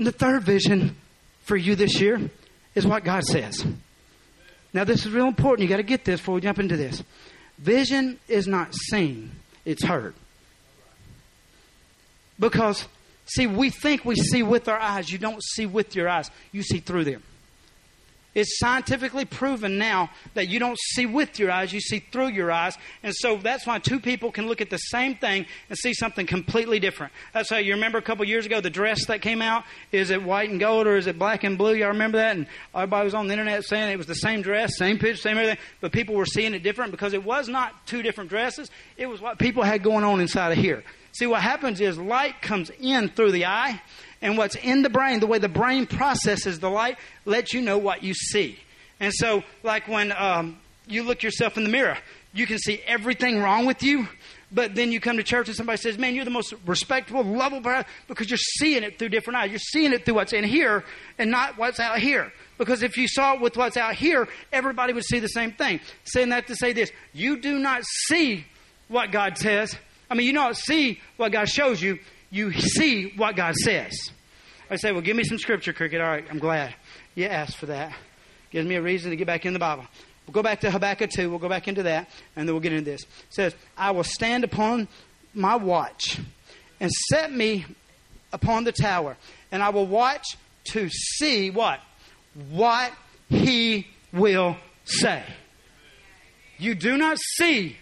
[0.00, 0.96] And the third vision
[1.42, 2.30] for you this year
[2.74, 3.62] is what God says.
[4.72, 5.60] Now, this is real important.
[5.60, 7.04] You got to get this before we jump into this.
[7.58, 9.30] Vision is not seen,
[9.66, 10.14] it's heard.
[12.38, 12.88] Because,
[13.26, 15.12] see, we think we see with our eyes.
[15.12, 17.22] You don't see with your eyes, you see through them.
[18.32, 22.52] It's scientifically proven now that you don't see with your eyes, you see through your
[22.52, 22.78] eyes.
[23.02, 26.26] And so that's why two people can look at the same thing and see something
[26.26, 27.12] completely different.
[27.32, 29.64] That's how you remember a couple years ago the dress that came out?
[29.90, 31.74] Is it white and gold or is it black and blue?
[31.74, 32.36] Y'all remember that?
[32.36, 35.36] And everybody was on the internet saying it was the same dress, same picture, same
[35.36, 35.58] everything.
[35.80, 38.70] But people were seeing it different because it was not two different dresses.
[38.96, 40.84] It was what people had going on inside of here.
[41.12, 43.82] See, what happens is light comes in through the eye
[44.22, 47.78] and what's in the brain, the way the brain processes the light, lets you know
[47.78, 48.58] what you see.
[48.98, 51.96] And so, like when um, you look yourself in the mirror,
[52.32, 54.06] you can see everything wrong with you,
[54.52, 57.62] but then you come to church and somebody says, Man, you're the most respectable, lovable
[57.62, 59.50] person because you're seeing it through different eyes.
[59.50, 60.84] You're seeing it through what's in here
[61.18, 62.32] and not what's out here.
[62.58, 65.80] Because if you saw it with what's out here, everybody would see the same thing.
[66.04, 68.44] Saying that to say this you do not see
[68.88, 69.74] what God says.
[70.10, 73.92] I mean, you don't see what God shows you, you see what God says.
[74.70, 76.00] I say, well, give me some scripture, Cricket.
[76.00, 76.74] All right, I'm glad
[77.14, 77.92] you asked for that.
[78.50, 79.84] Gives me a reason to get back in the Bible.
[80.26, 81.28] We'll go back to Habakkuk 2.
[81.28, 83.02] We'll go back into that, and then we'll get into this.
[83.02, 84.86] It says, I will stand upon
[85.34, 86.20] my watch
[86.78, 87.66] and set me
[88.32, 89.16] upon the tower,
[89.50, 90.24] and I will watch
[90.72, 91.80] to see what?
[92.50, 92.92] What
[93.28, 95.24] he will say.
[96.58, 97.76] You do not see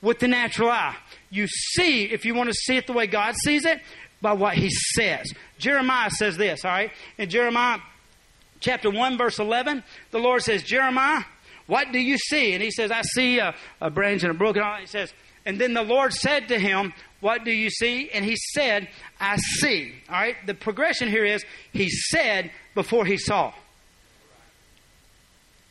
[0.00, 0.96] with the natural eye.
[1.34, 3.80] You see, if you want to see it the way God sees it,
[4.20, 5.32] by what he says.
[5.58, 6.90] Jeremiah says this, all right?
[7.18, 7.80] In Jeremiah
[8.60, 11.24] chapter 1, verse 11, the Lord says, Jeremiah,
[11.66, 12.52] what do you see?
[12.52, 14.56] And he says, I see a, a branch and a brook.
[14.56, 14.76] And all.
[14.76, 15.12] He says,
[15.44, 18.10] and then the Lord said to him, What do you see?
[18.10, 18.88] And he said,
[19.20, 19.92] I see.
[20.08, 20.36] All right?
[20.46, 23.52] The progression here is he said before he saw.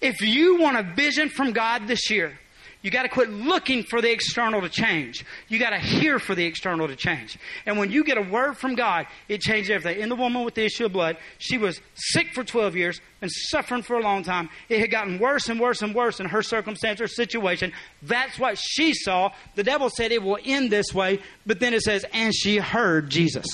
[0.02, 2.38] If you want a vision from God this year,
[2.84, 5.26] you got to quit looking for the external to change.
[5.48, 7.40] You got to hear for the external to change.
[7.66, 10.02] And when you get a word from God, it changes everything.
[10.02, 13.32] In the woman with the issue of blood, she was sick for 12 years and
[13.32, 14.50] suffering for a long time.
[14.68, 17.72] It had gotten worse and worse and worse in her circumstance or situation.
[18.02, 19.32] That's what she saw.
[19.56, 23.10] The devil said it will end this way, but then it says, and she heard
[23.10, 23.48] Jesus.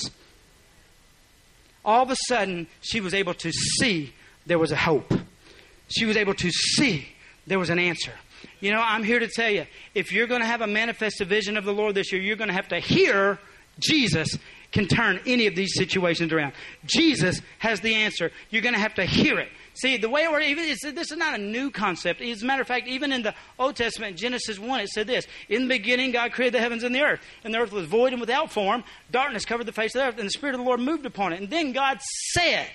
[1.84, 4.12] All of a sudden, she was able to see
[4.44, 5.14] there was a hope.
[5.86, 7.06] She was able to see
[7.46, 8.12] there was an answer.
[8.60, 11.56] You know, I'm here to tell you if you're going to have a manifest vision
[11.56, 13.38] of the Lord this year, you're going to have to hear
[13.78, 14.36] Jesus
[14.72, 16.52] can turn any of these situations around.
[16.84, 18.30] Jesus has the answer.
[18.50, 19.48] You're going to have to hear it.
[19.74, 22.20] See, the way we're even, this is not a new concept.
[22.20, 25.26] As a matter of fact, even in the Old Testament, Genesis 1, it said this
[25.48, 27.20] In the beginning, God created the heavens and the earth.
[27.44, 28.84] And the earth was void and without form.
[29.10, 31.32] Darkness covered the face of the earth, and the Spirit of the Lord moved upon
[31.32, 31.40] it.
[31.40, 32.00] And then God
[32.32, 32.68] said,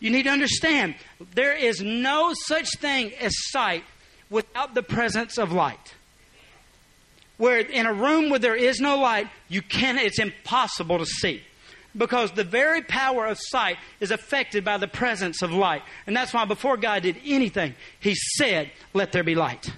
[0.00, 0.94] You need to understand,
[1.34, 3.84] there is no such thing as sight
[4.30, 5.94] without the presence of light.
[7.36, 11.42] Where in a room where there is no light, you can it's impossible to see
[11.96, 15.82] because the very power of sight is affected by the presence of light.
[16.06, 19.72] And that's why before God did anything, He said, Let there be light.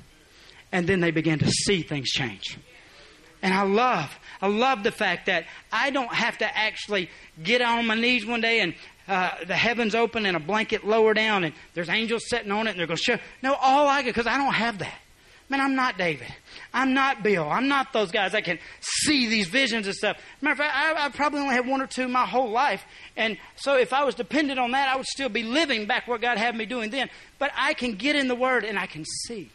[0.72, 2.58] And then they began to see things change.
[3.42, 7.08] And I love, I love the fact that I don't have to actually
[7.42, 8.74] get on my knees one day and
[9.08, 12.70] uh, the heavens open and a blanket lower down and there's angels sitting on it
[12.70, 13.18] and they're going to show.
[13.42, 14.98] No, all I get, because I don't have that.
[15.50, 16.32] Man, I'm not David.
[16.72, 17.48] I'm not Bill.
[17.50, 20.16] I'm not those guys that can see these visions and stuff.
[20.40, 22.84] Matter of fact, I, I probably only had one or two my whole life.
[23.16, 26.20] And so if I was dependent on that, I would still be living back what
[26.20, 27.10] God had me doing then.
[27.40, 29.50] But I can get in the Word and I can see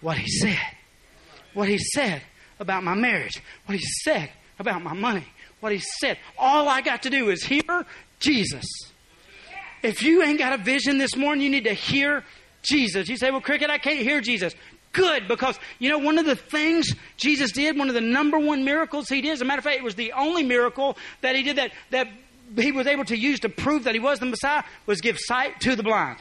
[0.00, 0.58] what He said.
[1.54, 2.22] What He said
[2.58, 3.40] about my marriage.
[3.66, 5.26] What He said about my money.
[5.60, 6.18] What He said.
[6.36, 7.86] All I got to do is hear
[8.20, 8.64] Jesus.
[9.82, 12.24] If you ain't got a vision this morning, you need to hear
[12.62, 13.08] Jesus.
[13.08, 14.54] You say, well, Cricket, I can't hear Jesus
[14.92, 18.64] good because, you know, one of the things Jesus did, one of the number one
[18.64, 21.42] miracles he did, as a matter of fact, it was the only miracle that he
[21.42, 22.08] did that, that
[22.56, 25.60] he was able to use to prove that he was the Messiah, was give sight
[25.60, 26.18] to the blind.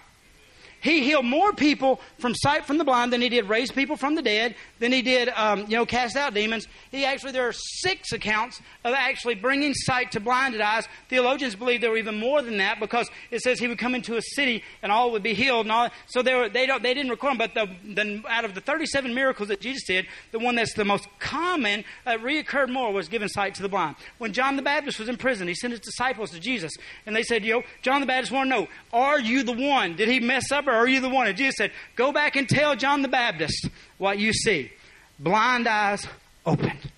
[0.85, 4.13] He healed more people from sight from the blind than he did raise people from
[4.13, 6.67] the dead, than he did, um, you know, cast out demons.
[6.91, 10.87] He actually, there are six accounts of actually bringing sight to blinded eyes.
[11.09, 14.15] Theologians believe there were even more than that because it says he would come into
[14.15, 15.65] a city and all would be healed.
[15.65, 18.45] And all, so they, were, they, don't, they didn't record them, but the, the, out
[18.45, 22.69] of the 37 miracles that Jesus did, the one that's the most common, uh, reoccurred
[22.69, 23.95] more, was giving sight to the blind.
[24.19, 26.73] When John the Baptist was in prison, he sent his disciples to Jesus,
[27.07, 29.95] and they said, Yo, John the Baptist want to know, are you the one?
[29.95, 31.27] Did he mess up are you the one?
[31.27, 34.71] And Jesus said, Go back and tell John the Baptist what you see.
[35.19, 36.05] Blind eyes
[36.45, 36.91] opened.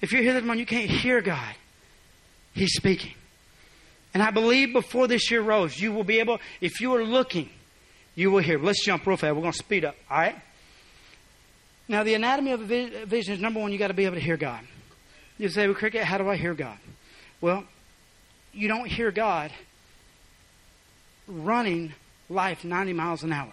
[0.00, 1.54] If you're here this morning, you can't hear God.
[2.54, 3.14] He's speaking.
[4.14, 7.50] And I believe before this year rolls, you will be able, if you are looking,
[8.14, 8.58] you will hear.
[8.58, 9.34] Let's jump real fast.
[9.34, 9.94] We're going to speed up.
[10.10, 10.36] All right?
[11.88, 14.20] Now, the anatomy of a vision is number one, you got to be able to
[14.20, 14.60] hear God.
[15.38, 16.78] You say, well, Cricket, how do I hear God?
[17.40, 17.64] Well,
[18.52, 19.52] you don't hear God
[21.28, 21.92] running
[22.28, 23.52] life 90 miles an hour,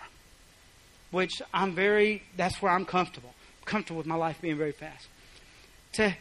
[1.12, 3.34] which I'm very, that's where I'm comfortable.
[3.66, 5.08] comfortable with my life being very fast.
[5.94, 6.16] To,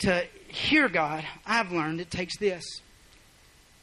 [0.00, 2.64] to hear God, I've learned it takes this.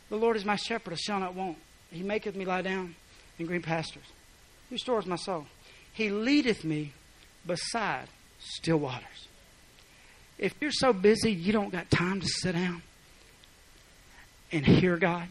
[0.10, 1.58] The Lord is my shepherd, I shall not want.
[1.92, 2.96] He maketh me lie down
[3.40, 4.06] in green pastures.
[4.70, 5.46] He restores my soul.
[5.92, 6.94] He leadeth me
[7.46, 8.08] beside
[8.40, 9.28] still waters.
[10.38, 12.82] If you're so busy you don't got time to sit down
[14.52, 15.28] and hear God,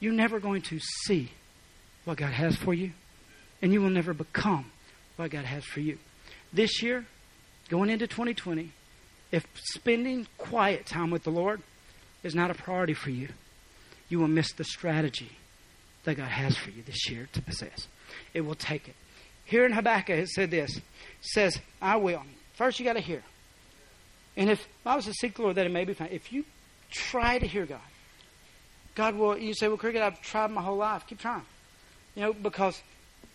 [0.00, 1.30] you're never going to see
[2.04, 2.92] what God has for you,
[3.62, 4.70] and you will never become
[5.16, 5.98] what God has for you.
[6.52, 7.06] This year,
[7.68, 8.70] going into 2020,
[9.32, 11.62] if spending quiet time with the Lord
[12.22, 13.28] is not a priority for you,
[14.08, 15.32] you will miss the strategy
[16.04, 17.88] that God has for you this year to possess.
[18.32, 18.94] It will take it.
[19.44, 20.76] Here in Habakkuk, it said this.
[20.76, 20.82] It
[21.20, 22.22] says, I will.
[22.54, 23.22] First, you got to hear.
[24.36, 26.12] And if I was to seek the Lord, that it may be found.
[26.12, 26.44] If you
[26.90, 27.80] try to hear God,
[28.94, 31.06] God will, you say, well, Cricket, I've tried my whole life.
[31.06, 31.42] Keep trying.
[32.14, 32.80] You know, because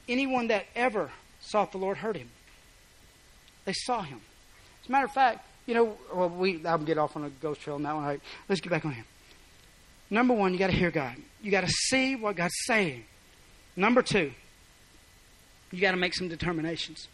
[0.08, 1.12] anyone that ever
[1.42, 2.30] sought the Lord heard him.
[3.66, 4.22] They saw him.
[4.84, 7.62] As a matter of fact, you know, well, we I'll get off on a ghost
[7.62, 8.04] trail on that one.
[8.04, 9.06] Right, let's get back on him.
[10.10, 11.16] Number one, you got to hear God.
[11.42, 13.04] You got to see what God's saying.
[13.76, 14.32] Number two,
[15.72, 17.08] you got to make some determinations.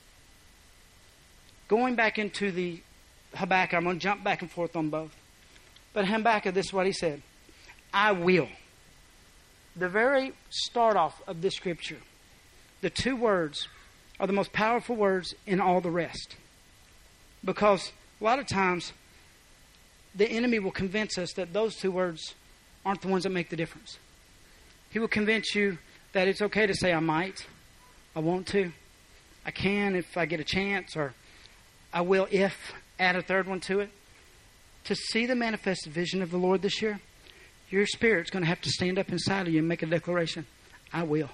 [1.68, 2.82] Going back into the
[3.34, 5.14] Habakkuk, I'm going to jump back and forth on both.
[5.94, 7.22] But Habakkuk, this is what he said
[7.94, 8.48] I will
[9.76, 11.98] the very start off of this scripture,
[12.82, 13.68] the two words
[14.20, 16.36] are the most powerful words in all the rest.
[17.44, 18.94] Because a lot of times,
[20.16, 22.36] the enemy will convince us that those two words
[22.86, 23.98] aren't the ones that make the difference.
[24.90, 25.78] He will convince you
[26.14, 27.46] that it's okay to say, I might,
[28.16, 28.72] I want to,
[29.46, 31.14] I can if I get a chance, or
[31.94, 33.90] I will if, add a third one to it.
[34.86, 37.00] To see the manifested vision of the Lord this year,
[37.70, 40.46] your spirit's going to have to stand up inside of you and make a declaration.
[40.94, 41.30] I will.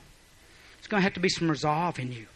[0.80, 2.28] It's going to have to be some resolve in you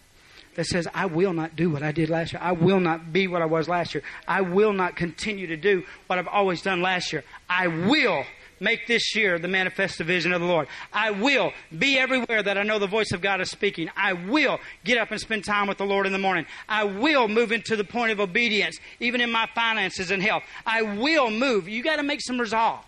[0.55, 2.41] that says, I will not do what I did last year.
[2.41, 4.03] I will not be what I was last year.
[4.27, 7.23] I will not continue to do what I've always done last year.
[7.49, 8.25] I will
[8.59, 10.67] make this year the manifest vision of the Lord.
[10.93, 13.89] I will be everywhere that I know the voice of God is speaking.
[13.97, 16.45] I will get up and spend time with the Lord in the morning.
[16.69, 20.43] I will move into the point of obedience, even in my finances and health.
[20.65, 21.67] I will move.
[21.67, 22.85] You got to make some resolve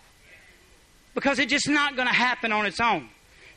[1.18, 3.08] because it's just not going to happen on its own.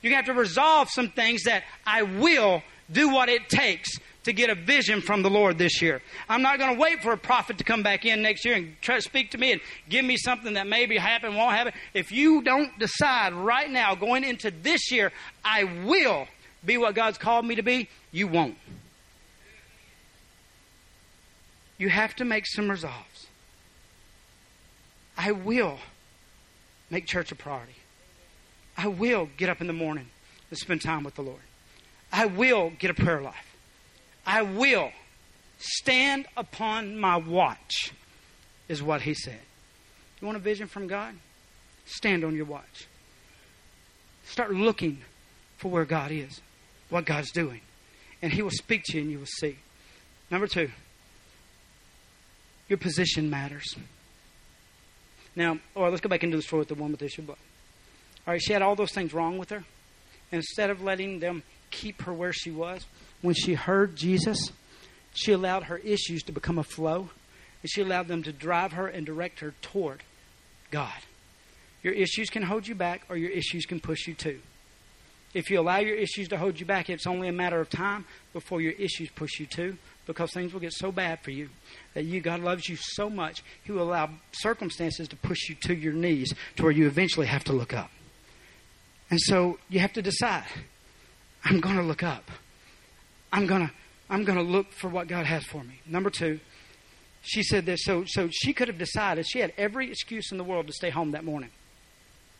[0.01, 4.49] You have to resolve some things that I will do what it takes to get
[4.49, 6.01] a vision from the Lord this year.
[6.28, 8.76] I'm not going to wait for a prophet to come back in next year and
[8.82, 11.74] try to speak to me and give me something that maybe happen, won't happen.
[11.93, 15.12] If you don't decide right now, going into this year,
[15.45, 16.26] I will
[16.66, 18.57] be what God's called me to be, you won't.
[21.78, 23.28] You have to make some resolves.
[25.16, 25.78] I will
[26.92, 27.74] make church a priority.
[28.78, 30.08] I will get up in the morning
[30.50, 31.42] and spend time with the Lord.
[32.12, 33.56] I will get a prayer life.
[34.26, 34.92] I will
[35.58, 37.94] stand upon my watch,
[38.68, 39.39] is what he said.
[40.20, 41.16] You want a vision from God?
[41.86, 42.88] Stand on your watch.
[44.26, 45.00] Start looking
[45.58, 46.42] for where God is,
[46.89, 47.62] what God's doing.
[48.22, 49.58] And he will speak to you and you will see.
[50.30, 50.70] Number two,
[52.70, 53.76] your position matters.
[55.36, 57.38] Now, or let's go back into the story with the woman with the issue blood.
[58.28, 59.64] All right, she had all those things wrong with her.
[60.32, 62.86] Instead of letting them keep her where she was,
[63.22, 64.52] when she heard Jesus,
[65.14, 67.10] she allowed her issues to become a flow,
[67.62, 70.04] and she allowed them to drive her and direct her toward
[70.70, 71.00] God.
[71.84, 74.40] Your issues can hold you back, or your issues can push you too.
[75.34, 78.06] If you allow your issues to hold you back, it's only a matter of time
[78.34, 81.49] before your issues push you too, because things will get so bad for you
[81.93, 85.76] that you God loves you so much, He will allow circumstances to push you to
[85.76, 87.91] your knees to where you eventually have to look up.
[89.10, 90.45] And so you have to decide
[91.43, 92.30] I'm going to look up.
[93.32, 93.74] I'm going to
[94.10, 95.80] I'm going to look for what God has for me.
[95.86, 96.38] Number 2,
[97.22, 100.43] she said this so so she could have decided she had every excuse in the
[100.43, 101.49] world to stay home that morning.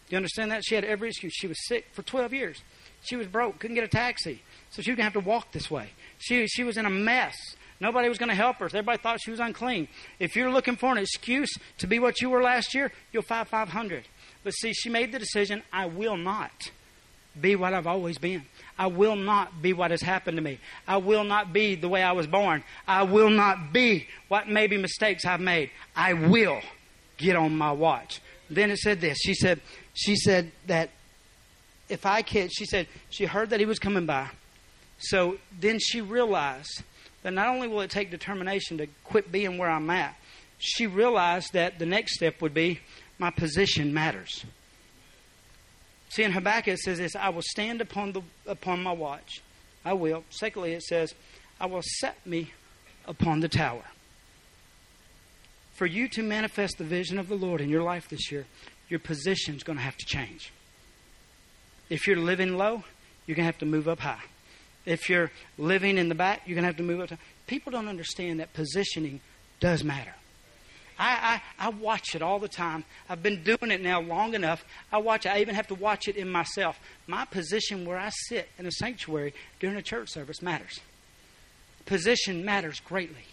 [0.10, 0.64] Do you understand that?
[0.66, 1.34] She had every excuse.
[1.34, 2.62] She was sick for 12 years.
[3.04, 4.42] She was broke, couldn't get a taxi.
[4.70, 5.92] So she was going to have to walk this way.
[6.22, 7.36] She she was in a mess.
[7.80, 8.66] Nobody was going to help her.
[8.66, 9.88] Everybody thought she was unclean.
[10.20, 11.50] If you're looking for an excuse
[11.80, 14.08] to be what you were last year, you'll find 500.
[14.44, 16.52] But see, she made the decision I will not
[17.40, 18.44] be what I've always been.
[18.78, 20.60] I will not be what has happened to me.
[20.88, 22.64] I will not be the way I was born.
[22.88, 25.72] I will not be what maybe mistakes I've made.
[25.96, 26.62] I will
[27.18, 28.22] get on my watch.
[28.50, 29.18] Then it said this.
[29.20, 29.60] She said,
[29.94, 30.92] she said that
[31.90, 32.52] if I can't.
[32.54, 34.30] she said she heard that he was coming by.
[35.02, 36.84] So then she realized
[37.24, 40.16] that not only will it take determination to quit being where I'm at,
[40.58, 42.80] she realized that the next step would be
[43.18, 44.46] my position matters.
[46.10, 49.42] See, in Habakkuk it says this I will stand upon, the, upon my watch.
[49.84, 50.24] I will.
[50.30, 51.16] Secondly, it says,
[51.60, 52.52] I will set me
[53.08, 53.84] upon the tower.
[55.74, 58.46] For you to manifest the vision of the Lord in your life this year,
[58.90, 60.52] your position is going to have to change.
[61.90, 62.84] If you're living low,
[63.26, 64.22] you're going to have to move up high.
[64.86, 67.18] If you're living in the back, you're going to have to move up.
[67.48, 69.22] People don't understand that positioning
[69.60, 70.14] does matter.
[70.98, 72.84] I, I, I watch it all the time.
[73.10, 74.64] I've been doing it now long enough.
[74.92, 75.30] I watch it.
[75.30, 76.80] I even have to watch it in myself.
[77.08, 80.80] My position where I sit in a sanctuary during a church service matters.
[81.86, 83.26] Position matters greatly.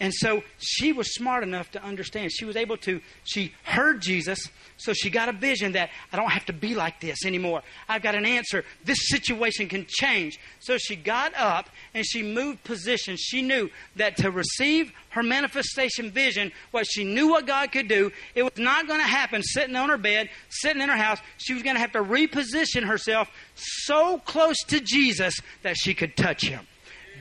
[0.00, 2.30] And so she was smart enough to understand.
[2.30, 4.38] She was able to, she heard Jesus,
[4.76, 7.62] so she got a vision that I don't have to be like this anymore.
[7.88, 8.64] I've got an answer.
[8.84, 10.38] This situation can change.
[10.60, 13.20] So she got up and she moved positions.
[13.20, 18.12] She knew that to receive her manifestation vision, what she knew what God could do,
[18.36, 21.18] it was not going to happen sitting on her bed, sitting in her house.
[21.38, 26.16] She was going to have to reposition herself so close to Jesus that she could
[26.16, 26.66] touch him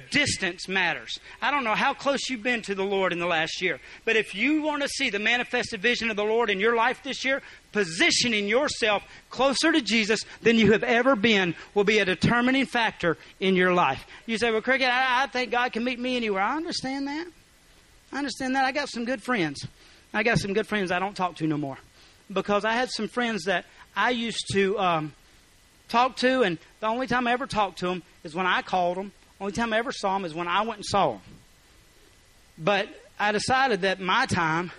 [0.10, 1.20] distance matters.
[1.42, 4.16] I don't know how close you've been to the Lord in the last year, but
[4.16, 7.24] if you want to see the manifested vision of the Lord in your life this
[7.24, 7.42] year,
[7.72, 13.18] positioning yourself closer to Jesus than you have ever been will be a determining factor
[13.40, 14.06] in your life.
[14.26, 16.42] You say, Well, Cricket, I, I think God can meet me anywhere.
[16.42, 17.28] I understand that.
[18.12, 18.66] I understand that.
[18.66, 19.66] I got some good friends.
[20.14, 21.78] I got some good friends I don't talk to no more
[22.32, 25.14] because I had some friends that I used to um,
[25.90, 28.98] talk to, and the only time I ever talked to them is when I called
[28.98, 31.22] them only time I ever saw him is when I went and saw him.
[32.58, 34.72] But I decided that my time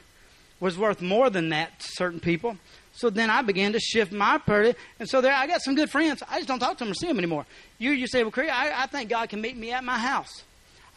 [0.60, 2.56] was worth more than that to certain people.
[2.92, 4.76] So then I began to shift my priority.
[4.98, 6.22] And so there, I got some good friends.
[6.28, 7.46] I just don't talk to them or see them anymore.
[7.78, 10.42] You, you say, well, Craig, I, I think God can meet me at my house.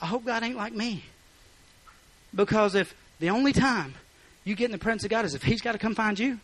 [0.01, 1.03] I hope God ain't like me.
[2.33, 3.93] Because if the only time
[4.43, 6.39] you get in the presence of God is if He's got to come find you,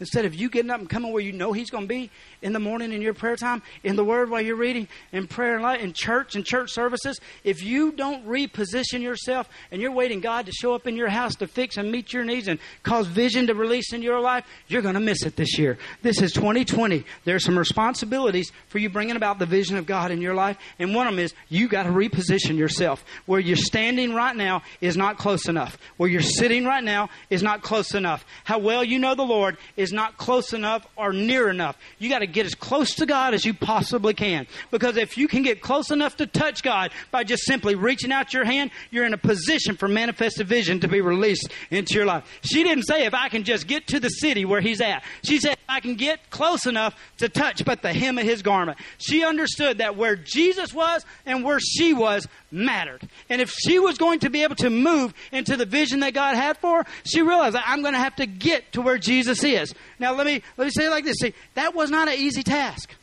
[0.00, 2.10] instead of you getting up and coming where you know He's going to be
[2.42, 5.54] in the morning in your prayer time, in the Word while you're reading, in prayer
[5.54, 10.20] and light, in church and church services, if you don't reposition yourself and you're waiting
[10.20, 13.06] God to show up in your house to fix and meet your needs and cause
[13.06, 15.78] vision to release in your life, you're going to miss it this year.
[16.02, 17.04] This is 2020.
[17.24, 20.94] There's some responsibilities for you bringing about the vision of God in your life, and
[20.94, 23.04] one of them is you got to reposition yourself.
[23.26, 25.78] Where you're standing right now is not close enough.
[25.96, 28.24] Where you're sitting right now is not close enough.
[28.44, 31.76] How well you know the Lord is not close enough or near enough.
[31.98, 34.46] You got to get as close to God as you possibly can.
[34.70, 38.32] Because if you can get close enough to touch God by just simply reaching out
[38.32, 42.24] your hand, you're in a position for manifested vision to be released into your life.
[42.42, 45.02] She didn't say if I can just get to the city where he's at.
[45.22, 48.78] She said I can get close enough to touch but the hem of his garment.
[48.98, 53.06] She understood that where Jesus was and where she was mattered.
[53.28, 56.36] And if she was going to be able to move into the vision that God
[56.36, 59.74] had for her, she realized I'm going to have to get to where Jesus is.
[59.98, 61.16] Now let me let me say it like this.
[61.20, 62.94] See, that was not an easy task.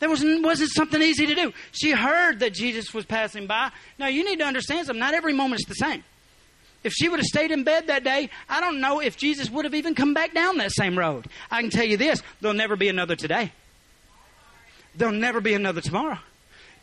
[0.00, 1.52] That wasn't, wasn't something easy to do.
[1.72, 3.70] She heard that Jesus was passing by.
[3.98, 5.00] Now, you need to understand something.
[5.00, 6.04] Not every moment is the same.
[6.84, 9.64] If she would have stayed in bed that day, I don't know if Jesus would
[9.64, 11.26] have even come back down that same road.
[11.50, 13.52] I can tell you this there'll never be another today.
[14.94, 16.18] There'll never be another tomorrow.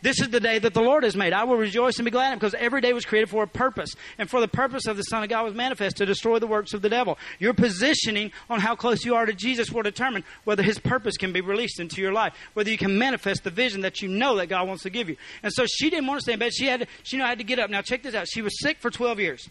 [0.01, 1.33] This is the day that the Lord has made.
[1.33, 3.95] I will rejoice and be glad because every day was created for a purpose.
[4.17, 6.73] And for the purpose of the Son of God was manifest to destroy the works
[6.73, 7.17] of the devil.
[7.39, 11.33] Your positioning on how close you are to Jesus will determine whether his purpose can
[11.33, 14.47] be released into your life, whether you can manifest the vision that you know that
[14.47, 15.17] God wants to give you.
[15.41, 16.53] And so she didn't want to stay in bed.
[16.53, 17.69] She had to, she knew I had to get up.
[17.69, 18.27] Now check this out.
[18.27, 19.49] She was sick for 12 years.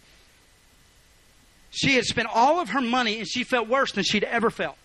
[1.71, 4.77] She had spent all of her money and she felt worse than she'd ever felt.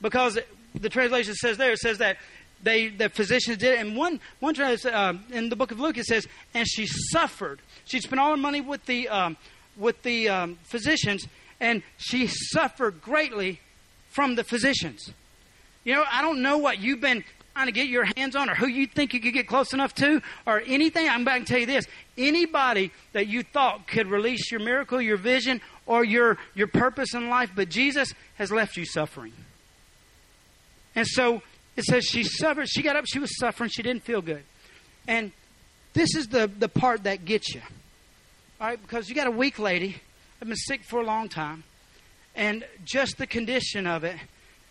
[0.00, 0.38] Because
[0.74, 2.18] the translation says there, it says that
[2.62, 3.80] they the physicians did it.
[3.80, 7.60] And one one translation uh, in the book of Luke it says, and she suffered.
[7.84, 9.36] She spent all her money with the um,
[9.76, 11.26] with the um, physicians,
[11.60, 13.60] and she suffered greatly
[14.10, 15.12] from the physicians.
[15.84, 18.54] You know, I don't know what you've been trying to get your hands on, or
[18.54, 21.08] who you think you could get close enough to, or anything.
[21.08, 21.86] I'm about to tell you this:
[22.16, 27.28] anybody that you thought could release your miracle, your vision, or your your purpose in
[27.28, 29.32] life, but Jesus has left you suffering.
[30.94, 31.42] And so
[31.78, 32.68] it says she suffered.
[32.68, 33.04] She got up.
[33.06, 33.70] She was suffering.
[33.70, 34.42] She didn't feel good.
[35.06, 35.30] And
[35.92, 37.60] this is the, the part that gets you.
[38.60, 39.96] All right, because you got a weak lady.
[40.42, 41.62] I've been sick for a long time.
[42.34, 44.16] And just the condition of it,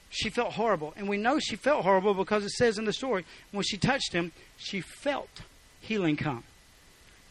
[0.10, 0.94] she felt horrible.
[0.98, 4.12] And we know she felt horrible because it says in the story, when she touched
[4.12, 5.30] him, she felt
[5.80, 6.44] healing come.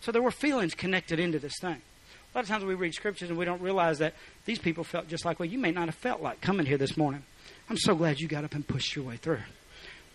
[0.01, 1.83] So there were feelings connected into this thing.
[2.35, 4.15] A lot of times we read scriptures and we don't realize that
[4.47, 6.97] these people felt just like well, you may not have felt like coming here this
[6.97, 7.23] morning.
[7.69, 9.41] I'm so glad you got up and pushed your way through.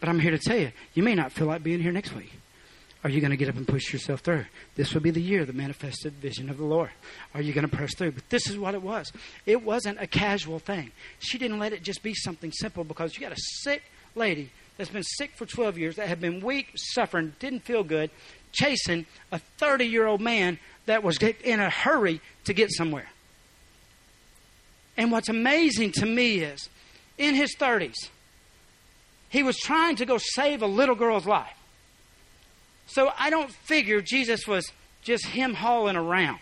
[0.01, 2.33] But I'm here to tell you, you may not feel like being here next week.
[3.03, 4.45] Are you going to get up and push yourself through?
[4.75, 6.91] This will be the year, the manifested vision of the Lord.
[7.33, 8.11] Are you going to press through?
[8.11, 9.11] But this is what it was.
[9.45, 10.91] It wasn't a casual thing.
[11.19, 13.83] She didn't let it just be something simple because you got a sick
[14.13, 18.11] lady that's been sick for 12 years, that had been weak, suffering, didn't feel good,
[18.51, 23.09] chasing a 30 year old man that was in a hurry to get somewhere.
[24.97, 26.69] And what's amazing to me is,
[27.17, 28.09] in his 30s,
[29.31, 31.57] he was trying to go save a little girl's life.
[32.85, 34.69] So I don't figure Jesus was
[35.01, 36.39] just him hauling around.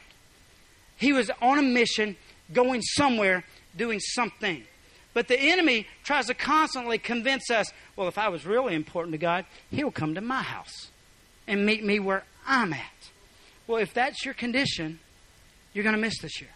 [0.97, 2.17] He was on a mission,
[2.51, 3.43] going somewhere,
[3.77, 4.63] doing something.
[5.13, 9.19] But the enemy tries to constantly convince us well, if I was really important to
[9.19, 10.89] God, he'll come to my house
[11.47, 13.09] and meet me where I'm at.
[13.67, 14.99] Well, if that's your condition,
[15.73, 16.49] you're going to miss this year.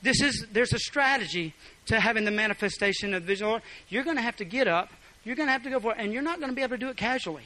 [0.00, 1.54] This is there's a strategy
[1.86, 3.46] to having the manifestation of the vision.
[3.46, 4.90] Lord, you're going to have to get up
[5.24, 6.76] you're going to have to go for it, and you're not going to be able
[6.76, 7.44] to do it casually.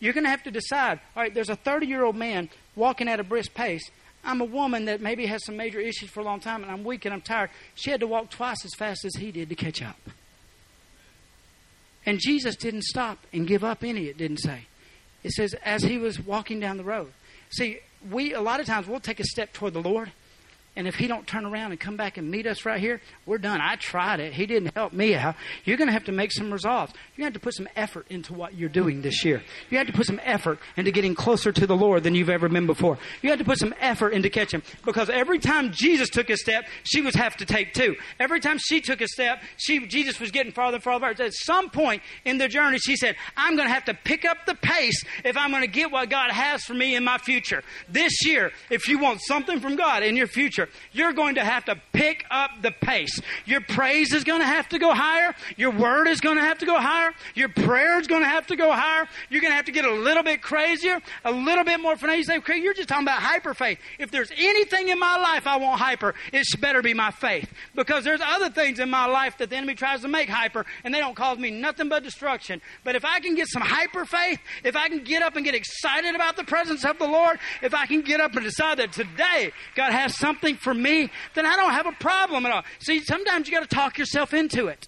[0.00, 3.08] You're going to have to decide all right, there's a 30 year old man walking
[3.08, 3.90] at a brisk pace.
[4.24, 6.84] I'm a woman that maybe has some major issues for a long time, and I'm
[6.84, 7.50] weak and I'm tired.
[7.74, 9.98] She had to walk twice as fast as he did to catch up.
[12.04, 14.66] And Jesus didn't stop and give up any, it didn't say.
[15.22, 17.12] It says, as he was walking down the road.
[17.50, 17.80] See,
[18.10, 20.12] we, a lot of times, we'll take a step toward the Lord,
[20.78, 23.38] and if he don't turn around and come back and meet us right here, we're
[23.38, 23.60] done.
[23.60, 24.32] I tried it.
[24.32, 25.34] He didn't help me out.
[25.64, 26.92] You're going to have to make some resolves.
[27.16, 29.42] You have to put some effort into what you're doing this year.
[29.70, 32.48] You have to put some effort into getting closer to the Lord than you've ever
[32.48, 32.96] been before.
[33.22, 34.62] You have to put some effort into catching.
[34.84, 37.96] Because every time Jesus took a step, she was have to take two.
[38.20, 41.06] Every time she took a step, she, Jesus was getting farther and farther.
[41.06, 44.46] At some point in the journey, she said, I'm going to have to pick up
[44.46, 47.64] the pace if I'm going to get what God has for me in my future.
[47.88, 51.64] This year, if you want something from God in your future, you're going to have
[51.66, 53.20] to pick up the pace.
[53.44, 55.34] Your praise is going to have to go higher.
[55.56, 57.12] Your word is going to have to go higher.
[57.34, 59.06] Your prayer is going to have to go higher.
[59.30, 62.18] You're going to have to get a little bit crazier, a little bit more fanatic.
[62.18, 63.78] You say, okay, you're just talking about hyper faith.
[63.98, 67.52] If there's anything in my life I want hyper, it's better be my faith.
[67.74, 70.94] Because there's other things in my life that the enemy tries to make hyper, and
[70.94, 72.60] they don't cause me nothing but destruction.
[72.84, 75.54] But if I can get some hyper faith, if I can get up and get
[75.54, 78.92] excited about the presence of the Lord, if I can get up and decide that
[78.92, 82.64] today God has something for me, then I don't have a problem at all.
[82.80, 84.86] See, sometimes you got to talk yourself into it.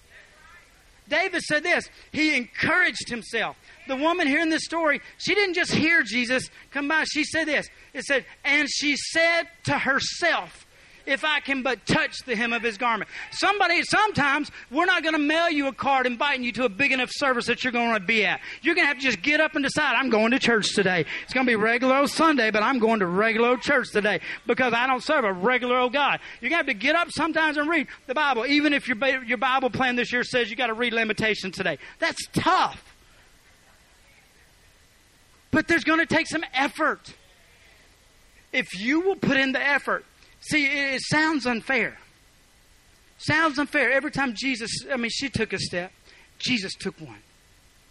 [1.07, 3.57] David said this, he encouraged himself.
[3.87, 7.45] The woman here in this story, she didn't just hear Jesus come by, she said
[7.45, 7.67] this.
[7.93, 10.65] It said, and she said to herself,
[11.05, 13.09] if I can but touch the hem of his garment.
[13.31, 16.91] Somebody, sometimes we're not going to mail you a card inviting you to a big
[16.91, 18.41] enough service that you're going to be at.
[18.61, 21.05] You're going to have to just get up and decide, I'm going to church today.
[21.23, 24.21] It's going to be regular old Sunday, but I'm going to regular old church today
[24.47, 26.19] because I don't serve a regular old God.
[26.39, 29.23] You're going to have to get up sometimes and read the Bible, even if your,
[29.23, 31.77] your Bible plan this year says you got to read Lamentations today.
[31.99, 32.83] That's tough.
[35.51, 37.13] But there's going to take some effort.
[38.53, 40.05] If you will put in the effort,
[40.41, 41.97] See, it, sounds unfair.
[43.17, 43.91] Sounds unfair.
[43.91, 45.91] Every time Jesus, I mean, she took a step,
[46.39, 47.21] Jesus took one.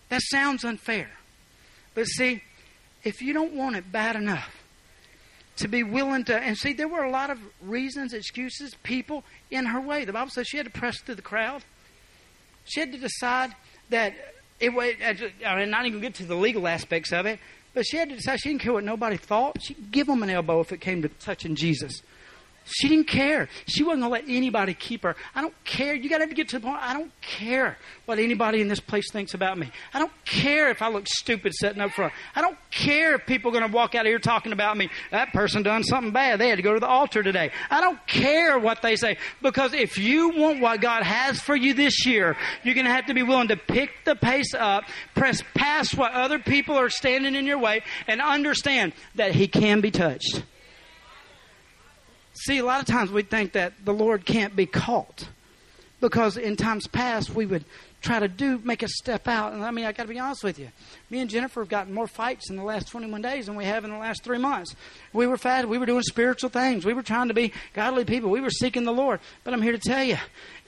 [0.09, 1.11] That sounds unfair.
[1.95, 2.43] But see,
[3.05, 4.51] if you don't want it bad enough
[5.57, 9.67] to be willing to, and see, there were a lot of reasons, excuses, people in
[9.67, 10.05] her way.
[10.05, 11.63] The Bible says she had to press through the crowd.
[12.65, 13.55] She had to decide
[13.91, 14.15] that
[14.59, 14.95] it was,
[15.47, 17.39] I mean, not even get to the legal aspects of it,
[17.73, 19.63] but she had to decide she didn't care what nobody thought.
[19.63, 22.03] She'd give them an elbow if it came to touching Jesus.
[22.71, 23.49] She didn't care.
[23.67, 25.17] She wasn't going to let anybody keep her.
[25.35, 25.95] I don't care.
[25.95, 26.79] You got to get to the point.
[26.81, 29.71] I don't care what anybody in this place thinks about me.
[29.93, 32.13] I don't care if I look stupid sitting up front.
[32.35, 34.89] I don't care if people are going to walk out of here talking about me.
[35.11, 36.39] That person done something bad.
[36.39, 37.51] They had to go to the altar today.
[37.71, 41.75] I don't care what they say because if you want what God has for you
[41.75, 45.43] this year, you're going to have to be willing to pick the pace up, press
[45.55, 49.91] past what other people are standing in your way, and understand that He can be
[49.91, 50.43] touched.
[52.45, 55.29] See, a lot of times we think that the Lord can't be caught
[56.01, 57.67] because in times past we would
[58.01, 59.53] try to do make a step out.
[59.53, 60.71] And I mean, I got to be honest with you.
[61.11, 63.85] Me and Jennifer have gotten more fights in the last 21 days than we have
[63.85, 64.77] in the last three months.
[65.13, 65.67] We were fast.
[65.67, 66.87] We were doing spiritual things.
[66.87, 68.31] We were trying to be godly people.
[68.31, 69.19] We were seeking the Lord.
[69.43, 70.19] But I'm here to tell you,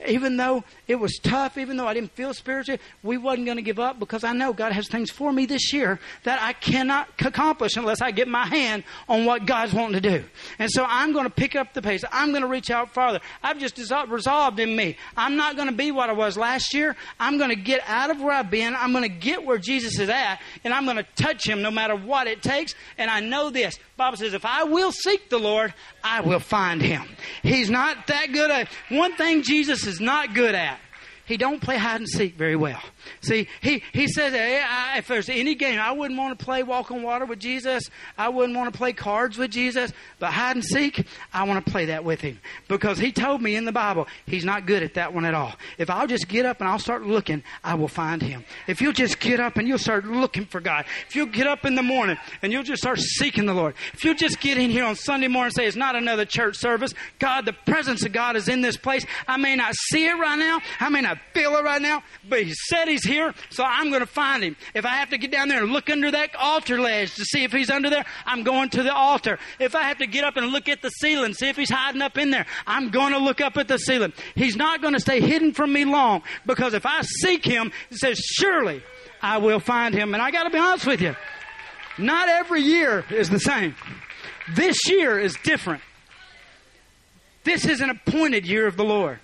[0.07, 3.63] even though it was tough, even though I didn't feel spiritual, we wasn't going to
[3.63, 7.09] give up because I know God has things for me this year that I cannot
[7.21, 10.25] accomplish unless I get my hand on what God's wanting to do.
[10.59, 12.03] And so I'm going to pick up the pace.
[12.11, 13.21] I'm going to reach out farther.
[13.45, 13.79] I've just
[14.09, 14.97] resolved in me.
[15.17, 16.97] I'm not going to be what I was last year.
[17.21, 18.75] I'm going to get out of where I've been.
[18.75, 20.32] I'm going to get where Jesus is at,
[20.65, 22.75] and I'm going to touch Him no matter what it takes.
[22.99, 23.79] And I know this.
[23.97, 27.05] Bible says, if I will seek the Lord, I will find Him.
[27.43, 29.43] He's not that good at one thing.
[29.43, 30.79] Jesus is not good at.
[31.25, 32.83] He don't play hide and seek very well.
[33.21, 36.63] See, he, he says, eh, I, if there's any game, I wouldn't want to play
[36.63, 37.85] walk on water with Jesus.
[38.17, 39.93] I wouldn't want to play cards with Jesus.
[40.19, 42.41] But hide and seek, I want to play that with him.
[42.69, 45.55] Because he told me in the Bible, he's not good at that one at all.
[45.79, 48.45] If I'll just get up and I'll start looking, I will find him.
[48.67, 50.85] If you'll just get up and you'll start looking for God.
[51.09, 53.75] If you'll get up in the morning and you'll just start seeking the Lord.
[53.93, 56.57] If you'll just get in here on Sunday morning and say, it's not another church
[56.57, 56.95] service.
[57.19, 59.05] God, the presence of God is in this place.
[59.27, 60.61] I may not see it right now.
[60.81, 62.03] I may not feel it right now.
[62.29, 64.57] But he said he's here, so I'm going to find him.
[64.75, 67.45] If I have to get down there and look under that altar ledge to see
[67.45, 69.39] if he's under there, I'm going to the altar.
[69.59, 72.03] If I have to get up and look at the ceiling, see if he's hiding
[72.03, 74.13] up in there, I'm going to look up at the ceiling.
[74.35, 77.97] He's not going to stay hidden from me long because if I seek him, it
[77.97, 78.83] says, surely
[79.21, 80.15] I will find him.
[80.15, 81.17] And I got to be honest with you,
[81.99, 83.75] not every year is the same.
[84.55, 85.83] This year is different.
[87.45, 89.19] This is an appointed year of the Lord.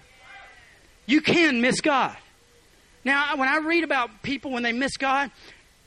[1.06, 2.16] You can miss God.
[3.09, 5.30] Now, when I read about people when they miss God,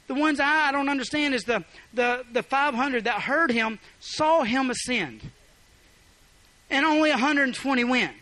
[0.08, 1.64] the ones I, don't understand is the,
[1.94, 5.22] the, the 500 that heard him saw him ascend.
[6.72, 8.16] And only 120 went.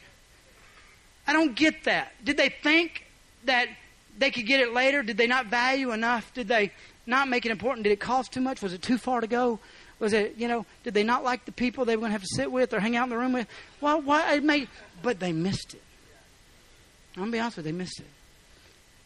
[1.26, 2.12] I don't get that.
[2.26, 3.06] Did they think
[3.46, 3.70] that
[4.18, 5.02] they could get it later?
[5.02, 6.34] Did they not value enough?
[6.34, 6.74] Did they
[7.06, 7.86] not make it important?
[7.86, 8.62] Did it cost too much?
[8.62, 9.60] Was it too far to go?
[10.00, 12.24] Was it, you know, did they not like the people they were going to have
[12.24, 13.48] to sit with or hang out in the room with?
[13.80, 14.34] Well, why?
[14.36, 14.68] It may,
[15.02, 15.84] but they missed it.
[17.16, 18.08] I'm going to be honest with you, they missed it.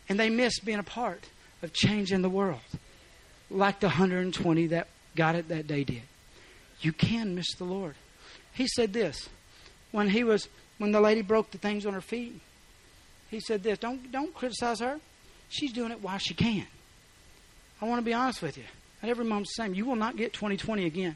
[0.09, 1.29] And they missed being a part
[1.61, 2.59] of changing the world
[3.49, 6.01] like the 120 that got it that day did.
[6.81, 7.95] You can miss the Lord.
[8.53, 9.29] He said this
[9.91, 12.39] when he was when the lady broke the things on her feet.
[13.29, 14.99] He said this, don't don't criticize her.
[15.49, 16.67] She's doing it while she can.
[17.81, 18.63] I want to be honest with you.
[19.01, 19.73] And every mom's the same.
[19.73, 21.15] You will not get 2020 again.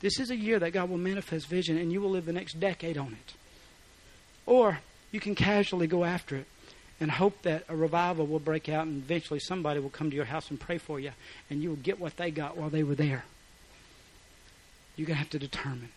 [0.00, 2.58] This is a year that God will manifest vision and you will live the next
[2.60, 3.34] decade on it.
[4.44, 4.80] Or
[5.10, 6.46] you can casually go after it
[7.00, 10.24] and hope that a revival will break out and eventually somebody will come to your
[10.24, 11.12] house and pray for you
[11.48, 13.24] and you will get what they got while they were there.
[14.96, 15.90] You're going to have to determine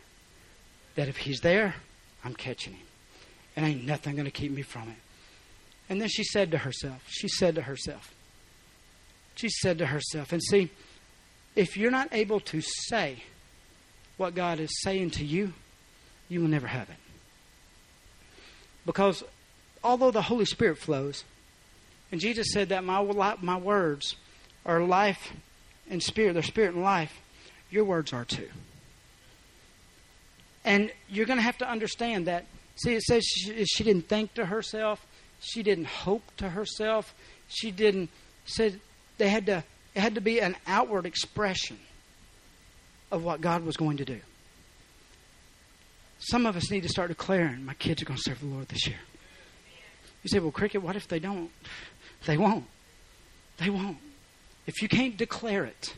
[0.96, 1.76] that if he's there,
[2.24, 2.86] I'm catching him.
[3.56, 4.96] And ain't nothing going to keep me from it.
[5.90, 8.14] And then she said to herself, she said to herself,
[9.36, 10.70] she said to herself, and see,
[11.56, 13.24] if you're not able to say
[14.18, 15.54] what God is saying to you,
[16.30, 16.96] you will never have it.
[18.86, 19.24] Because
[19.84, 21.24] although the Holy Spirit flows,
[22.12, 24.16] and Jesus said that my, my words
[24.66, 25.34] are life
[25.90, 27.20] and spirit, they're spirit and life,
[27.70, 28.50] your words are too.
[30.64, 32.46] And you're going to have to understand that.
[32.76, 35.06] See, it says she, she didn't think to herself,
[35.40, 37.16] she didn't hope to herself,
[37.48, 38.10] she didn't.
[38.46, 38.80] Said
[39.18, 39.64] they had to.
[39.94, 41.80] It had to be an outward expression
[43.12, 44.20] of what God was going to do.
[46.20, 48.68] Some of us need to start declaring, "My kids are going to serve the Lord
[48.70, 48.98] this year."
[50.24, 51.52] You say, "Well, cricket, what if they don't?"
[52.26, 52.66] They won't.
[53.58, 53.98] They won't.
[54.68, 55.96] If you can't declare it,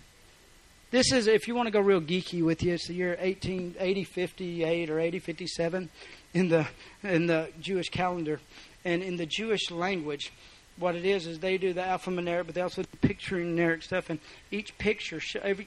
[0.93, 4.03] this is, if you want to go real geeky with you, it's the year 1880,
[4.03, 5.89] 58 or 8057
[6.36, 6.67] in the,
[7.01, 8.39] in the Jewish calendar.
[8.86, 10.32] And in the Jewish language,
[10.78, 14.11] what it is is they do the alphanumeric, but they also do picturing numeric stuff.
[14.11, 14.19] And
[14.51, 15.19] each picture,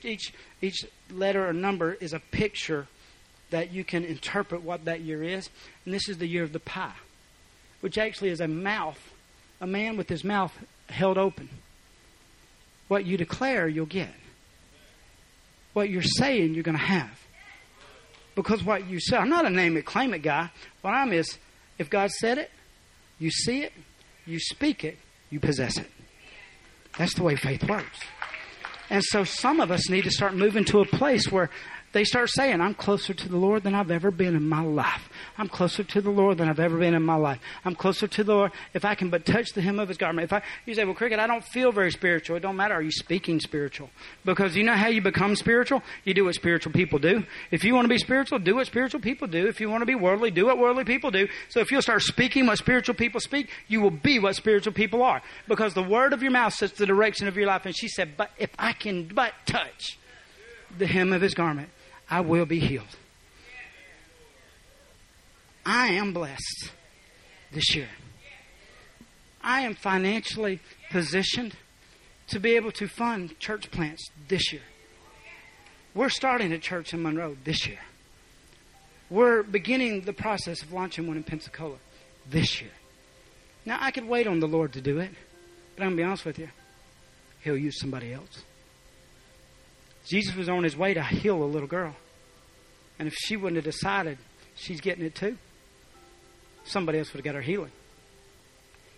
[0.04, 2.86] each each letter or number is a picture
[3.50, 5.50] that you can interpret what that year is.
[5.84, 6.90] And this is the year of the Pey,
[7.80, 8.98] which actually is a mouth,
[9.60, 10.52] a man with his mouth
[10.88, 11.48] held open.
[12.88, 14.10] What you declare, you'll get
[15.76, 17.20] what you're saying you're going to have.
[18.34, 20.48] Because what you say, I'm not a name it, claim it guy.
[20.80, 21.36] What I'm is,
[21.78, 22.50] if God said it,
[23.18, 23.74] you see it,
[24.24, 24.96] you speak it,
[25.28, 25.90] you possess it.
[26.96, 28.00] That's the way faith works.
[28.88, 31.50] And so some of us need to start moving to a place where
[31.93, 35.09] they start saying, I'm closer to the Lord than I've ever been in my life.
[35.39, 37.41] I'm closer to the Lord than I've ever been in my life.
[37.64, 40.24] I'm closer to the Lord if I can but touch the hem of his garment.
[40.24, 42.37] If I, you say, well, Cricket, I don't feel very spiritual.
[42.37, 42.74] It don't matter.
[42.74, 43.91] Are you speaking spiritual?
[44.24, 45.82] Because you know how you become spiritual?
[46.05, 47.24] You do what spiritual people do.
[47.51, 49.47] If you want to be spiritual, do what spiritual people do.
[49.47, 51.28] If you want to be worldly, do what worldly people do.
[51.49, 55.03] So if you'll start speaking what spiritual people speak, you will be what spiritual people
[55.03, 55.22] are.
[55.49, 57.64] Because the word of your mouth sets the direction of your life.
[57.64, 59.99] And she said, but if I can but touch
[60.76, 61.70] the hem of his garment,
[62.09, 62.96] I will be healed.
[65.64, 66.70] I am blessed
[67.52, 67.88] this year.
[69.42, 71.57] I am financially positioned
[72.28, 74.62] to be able to fund church plants this year.
[75.94, 77.78] We're starting a church in Monroe this year.
[79.09, 81.76] We're beginning the process of launching one in Pensacola
[82.28, 82.70] this year.
[83.64, 85.11] Now, I could wait on the Lord to do it,
[85.74, 86.48] but I'm going to be honest with you.
[87.40, 88.42] He'll use somebody else.
[90.07, 91.94] Jesus was on his way to heal a little girl.
[92.98, 94.18] And if she wouldn't have decided
[94.54, 95.36] she's getting it too,
[96.64, 97.72] somebody else would have got her healing.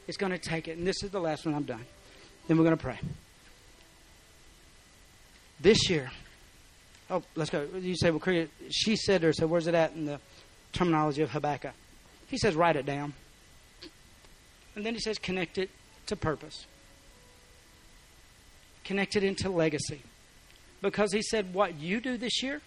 [0.06, 0.78] It's going to take it.
[0.78, 1.84] And this is the last one I'm done.
[2.46, 2.98] Then we're going to pray.
[5.60, 6.10] This year,
[7.10, 7.66] oh, let's go.
[7.74, 10.20] You say, well, she said to her, so where's it at in the
[10.72, 11.72] terminology of Habakkuk?
[12.28, 13.14] He says, write it down.
[14.76, 15.70] And then he says, connect it
[16.06, 16.66] to purpose.
[18.84, 20.02] Connect it into legacy.
[20.80, 22.60] Because he said, what you do this year,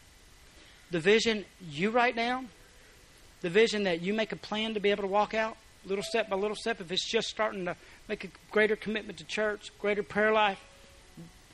[0.91, 2.49] the vision you write down,
[3.41, 6.29] the vision that you make a plan to be able to walk out, little step
[6.29, 7.75] by little step, if it's just starting to
[8.07, 10.59] make a greater commitment to church, greater prayer life,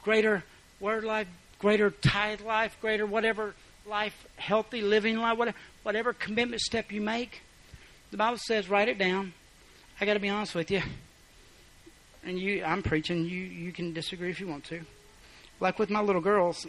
[0.04, 0.44] greater
[0.80, 1.28] word life,
[1.60, 3.54] greater tithe life, greater whatever
[3.86, 7.42] life, healthy living life, whatever, whatever commitment step you make,
[8.12, 9.34] the Bible says write it down.
[10.00, 10.82] I got to be honest with you,
[12.24, 13.26] and you, I'm preaching.
[13.26, 14.82] You, you can disagree if you want to.
[15.60, 16.68] Like with my little girls,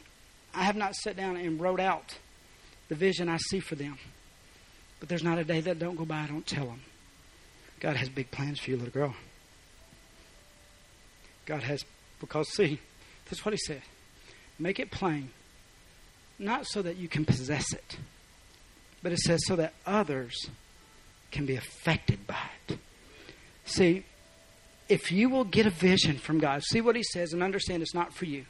[0.54, 2.18] I have not sat down and wrote out
[2.88, 3.98] the vision I see for them.
[5.00, 6.80] But there's not a day that don't go by I don't tell them.
[7.80, 9.14] God has big plans for you, little girl.
[11.46, 11.84] God has,
[12.20, 12.80] because see,
[13.26, 13.82] that's what He said.
[14.58, 15.30] Make it plain,
[16.38, 17.96] not so that you can possess it,
[19.02, 20.50] but it says so that others
[21.30, 22.78] can be affected by it.
[23.64, 24.04] See,
[24.88, 27.94] if you will get a vision from God, see what He says and understand it's
[27.94, 28.46] not for you.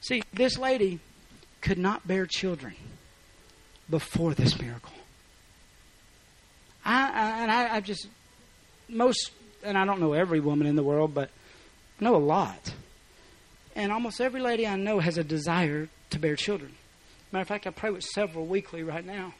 [0.00, 1.00] See, this lady
[1.60, 2.74] could not bear children
[3.88, 4.92] before this miracle.
[6.84, 8.08] I, I and I, I just
[8.88, 9.30] most,
[9.62, 11.30] and I don't know every woman in the world, but
[12.00, 12.72] I know a lot.
[13.76, 16.72] And almost every lady I know has a desire to bear children.
[17.32, 19.34] Matter of fact, I pray with several weekly right now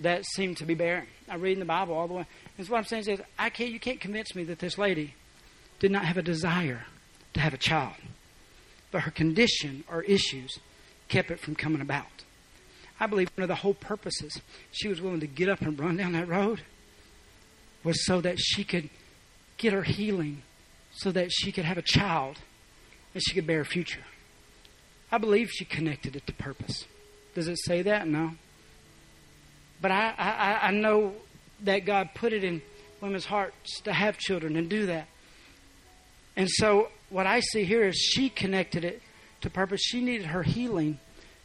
[0.00, 1.06] that seem to be bearing.
[1.28, 2.26] I read in the Bible all the way.
[2.58, 5.14] And so what I'm saying is, I can't, you can't convince me that this lady
[5.78, 6.86] did not have a desire
[7.34, 7.94] to have a child,
[8.94, 10.60] but her condition or issues
[11.08, 12.22] kept it from coming about.
[13.00, 14.40] I believe one of the whole purposes
[14.70, 16.62] she was willing to get up and run down that road
[17.82, 18.88] was so that she could
[19.56, 20.42] get her healing,
[20.92, 22.36] so that she could have a child
[23.14, 24.04] and she could bear a future.
[25.10, 26.84] I believe she connected it to purpose.
[27.34, 28.06] Does it say that?
[28.06, 28.30] No.
[29.80, 31.14] But I, I, I know
[31.62, 32.62] that God put it in
[33.00, 35.08] women's hearts to have children and do that.
[36.36, 39.00] And so what I see here is she connected it
[39.42, 39.80] to purpose.
[39.80, 40.98] She needed her healing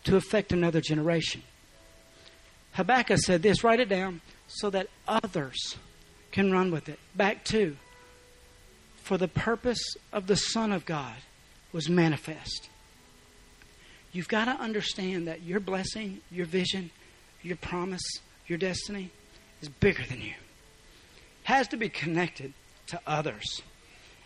[0.05, 1.43] to affect another generation.
[2.71, 5.77] Habakkuk said this, write it down, so that others
[6.31, 6.97] can run with it.
[7.15, 7.77] Back to,
[9.03, 11.17] for the purpose of the Son of God
[11.71, 12.67] was manifest.
[14.11, 16.89] You've got to understand that your blessing, your vision,
[17.43, 18.01] your promise,
[18.47, 19.11] your destiny
[19.61, 20.33] is bigger than you.
[21.43, 22.53] Has to be connected
[22.87, 23.61] to others.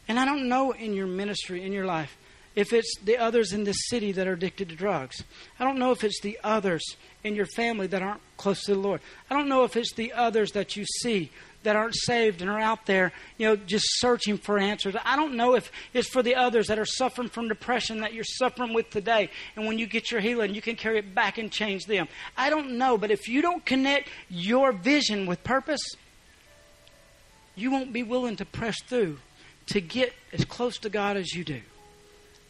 [0.08, 2.18] And I don't know in your ministry, in your life,
[2.56, 5.24] if it's the others in this city that are addicted to drugs.
[5.60, 6.84] I don't know if it's the others
[7.24, 9.02] in your family that aren't close to the Lord.
[9.30, 11.32] I don't know if it's the others that you see
[11.64, 14.96] that aren't saved and are out there, you know, just searching for answers.
[15.04, 18.26] I don't know if it's for the others that are suffering from depression that you're
[18.26, 19.30] suffering with today.
[19.56, 22.08] And when you get your healing, you can carry it back and change them.
[22.38, 25.82] I don't know, but if you don't connect your vision with purpose,
[27.56, 29.20] you won't be willing to press through
[29.68, 31.62] to get as close to God as you do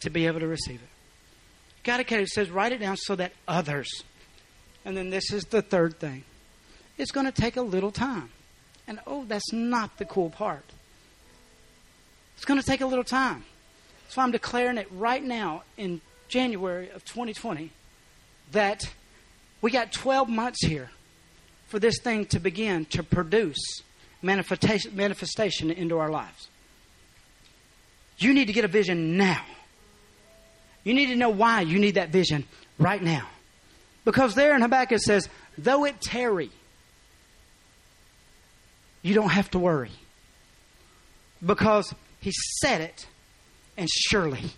[0.02, 0.90] to be able to receive it.
[1.84, 4.04] Got to it says write it down so that others.
[4.86, 6.24] And then this is the third thing.
[6.98, 8.30] It's going to take a little time.
[8.88, 10.66] And oh, that's not the cool part.
[12.36, 13.46] It's going to take a little time.
[14.10, 17.72] So I'm declaring it right now in January of 2020
[18.52, 18.84] that
[19.62, 20.92] we got 12 months here
[21.68, 23.82] for this thing to begin to produce
[24.22, 26.48] manifestation into our lives.
[28.24, 29.44] You need to get a vision now.
[30.84, 32.46] You need to know why you need that vision
[32.78, 33.28] right now.
[34.06, 36.52] Because there in Habakkuk says, though it tarry,
[39.02, 39.92] you don't have to worry.
[41.46, 43.08] Because he said it,
[43.78, 44.52] and surely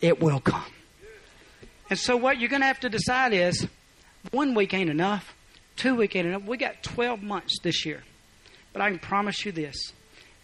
[0.00, 0.64] it will come.
[1.88, 3.66] And so what you're going to have to decide is
[4.30, 5.34] one week ain't enough,
[5.76, 6.44] two week ain't enough.
[6.44, 8.04] We got 12 months this year.
[8.72, 9.76] But I can promise you this.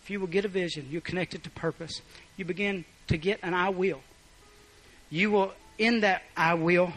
[0.03, 2.01] If you will get a vision, you connect it to purpose,
[2.37, 4.01] you begin to get an I will.
[5.11, 6.93] You will, in that I will,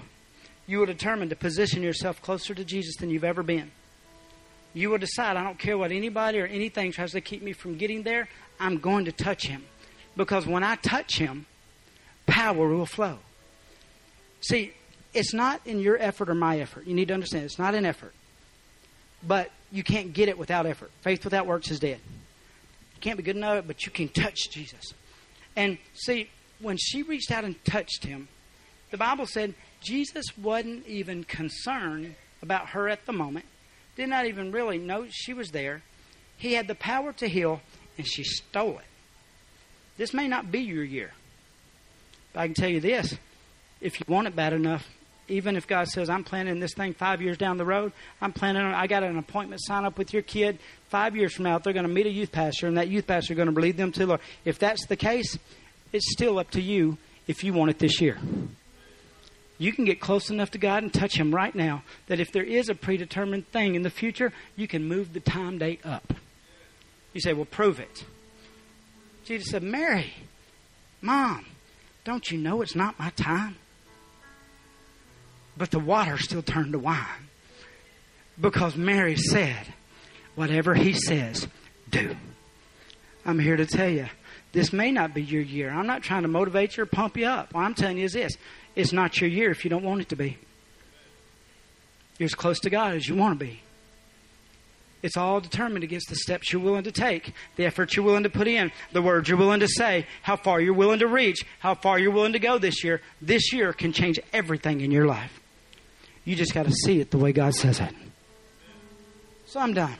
[0.67, 3.71] you will determine to position yourself closer to Jesus than you've ever been.
[4.73, 7.77] You will decide, I don't care what anybody or anything tries to keep me from
[7.77, 8.29] getting there,
[8.59, 9.63] I'm going to touch him.
[10.15, 11.45] Because when I touch him,
[12.27, 13.19] power will flow.
[14.41, 14.73] See,
[15.13, 16.85] it's not in your effort or my effort.
[16.85, 18.13] You need to understand it's not an effort.
[19.25, 20.91] But you can't get it without effort.
[21.01, 21.99] Faith without works is dead.
[22.95, 24.93] You can't be good enough, but you can touch Jesus.
[25.55, 26.29] And see,
[26.59, 28.27] when she reached out and touched him,
[28.91, 33.45] the Bible said Jesus wasn't even concerned about her at the moment
[33.99, 35.81] did not even really know she was there.
[36.37, 37.61] He had the power to heal,
[37.97, 38.85] and she stole it.
[39.97, 41.11] This may not be your year.
[42.31, 43.17] But I can tell you this
[43.81, 44.87] if you want it bad enough,
[45.27, 47.91] even if God says, I'm planning this thing five years down the road,
[48.21, 50.59] I'm planning I got an appointment sign up with your kid.
[50.89, 53.33] Five years from now, they're going to meet a youth pastor, and that youth pastor
[53.33, 54.21] is going to lead them to the Lord.
[54.43, 55.37] If that's the case,
[55.93, 58.17] it's still up to you if you want it this year
[59.59, 62.43] you can get close enough to God and touch Him right now that if there
[62.43, 66.13] is a predetermined thing in the future, you can move the time date up.
[67.13, 68.05] You say, well, prove it.
[69.25, 70.13] Jesus said, Mary,
[71.01, 71.45] Mom,
[72.05, 73.57] don't you know it's not my time?
[75.57, 77.27] But the water still turned to wine.
[78.39, 79.73] Because Mary said,
[80.39, 81.49] whatever He says,
[81.89, 82.15] do.
[83.25, 84.07] I'm here to tell you,
[84.53, 85.69] this may not be your year.
[85.69, 87.53] I'm not trying to motivate you or pump you up.
[87.53, 88.37] What I'm telling you is this
[88.73, 90.37] it's not your year if you don't want it to be.
[92.17, 93.59] You're as close to God as you want to be.
[95.03, 98.29] It's all determined against the steps you're willing to take, the effort you're willing to
[98.29, 101.75] put in, the words you're willing to say, how far you're willing to reach, how
[101.75, 103.01] far you're willing to go this year.
[103.21, 105.37] This year can change everything in your life.
[106.23, 107.93] You just got to see it the way God says it.
[109.45, 109.97] So I'm done.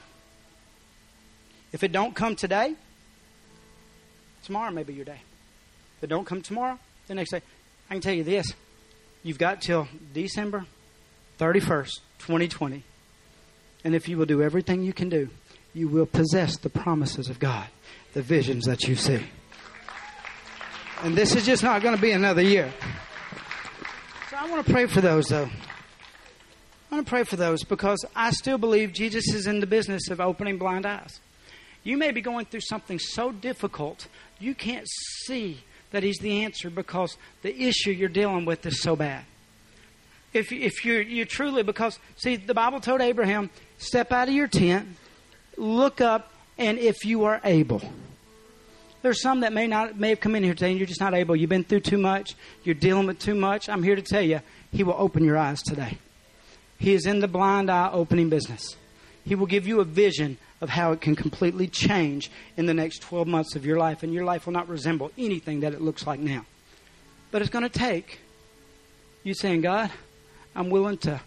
[1.71, 2.75] If it don't come today,
[4.43, 5.21] tomorrow may be your day.
[5.97, 7.41] If it don't come tomorrow, the next day.
[7.89, 8.53] I can tell you this
[9.23, 10.65] you've got till December
[11.39, 12.83] 31st, 2020.
[13.83, 15.29] And if you will do everything you can do,
[15.73, 17.67] you will possess the promises of God,
[18.13, 19.21] the visions that you see.
[21.01, 22.73] And this is just not going to be another year.
[24.29, 25.49] So I want to pray for those, though.
[26.91, 30.09] I want to pray for those because I still believe Jesus is in the business
[30.09, 31.19] of opening blind eyes.
[31.83, 34.07] You may be going through something so difficult
[34.39, 34.87] you can't
[35.25, 35.59] see
[35.91, 39.25] that He's the answer because the issue you're dealing with is so bad.
[40.31, 43.49] If, if you're, you're truly, because, see, the Bible told Abraham,
[43.79, 44.87] step out of your tent,
[45.57, 47.81] look up, and if you are able.
[49.01, 51.13] There's some that may not may have come in here today and you're just not
[51.13, 51.35] able.
[51.35, 52.35] You've been through too much.
[52.65, 53.69] You're dealing with too much.
[53.69, 54.41] I'm here to tell you,
[54.73, 55.97] He will open your eyes today.
[56.77, 58.75] He is in the blind eye opening business.
[59.23, 63.01] He will give you a vision of how it can completely change in the next
[63.01, 66.05] 12 months of your life, and your life will not resemble anything that it looks
[66.05, 66.45] like now.
[67.31, 68.19] But it's going to take
[69.23, 69.91] you saying, God,
[70.55, 71.21] I'm willing to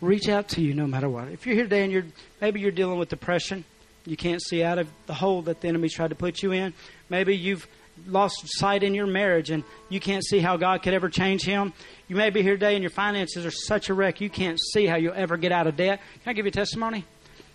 [0.00, 1.28] reach out to you no matter what.
[1.28, 2.06] If you're here today and you're
[2.40, 3.64] maybe you're dealing with depression,
[4.06, 6.74] you can't see out of the hole that the enemy tried to put you in.
[7.08, 7.66] Maybe you've
[8.06, 11.72] lost sight in your marriage and you can't see how God could ever change him.
[12.08, 14.86] You may be here today and your finances are such a wreck you can't see
[14.86, 16.00] how you'll ever get out of debt.
[16.22, 17.04] Can I give you a testimony?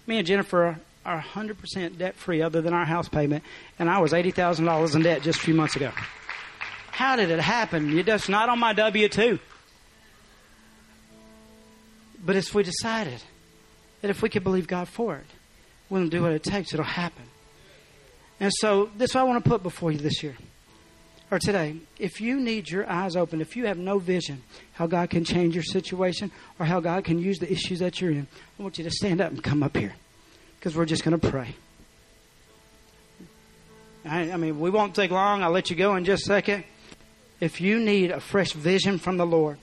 [0.08, 0.80] Me and Jennifer
[1.10, 3.44] are 100% debt free other than our house payment,
[3.80, 5.92] and I was $80,000 in debt just a few months ago.
[6.92, 7.98] How did it happen?
[7.98, 9.40] It's not on my W 2.
[12.24, 13.24] But if we decided
[14.02, 15.26] that if we could believe God for it,
[15.90, 17.24] we'll do what it takes, it'll happen.
[18.40, 20.36] And so, this is what I want to put before you this year
[21.32, 21.78] or today.
[21.98, 24.44] If you need your eyes open, if you have no vision
[24.74, 28.12] how God can change your situation or how God can use the issues that you're
[28.12, 28.28] in,
[28.60, 29.96] I want you to stand up and come up here
[30.60, 31.56] because we're just going to pray.
[34.04, 35.42] I, I, mean, we won't take long.
[35.42, 36.66] I'll let you go in just a second.
[37.40, 39.58] If you need a fresh vision from the Lord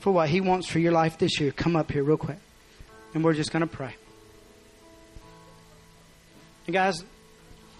[0.00, 2.38] for what He wants for your life this year, come up here real quick.
[3.14, 3.94] And we're just going to pray.
[6.66, 7.02] And guys,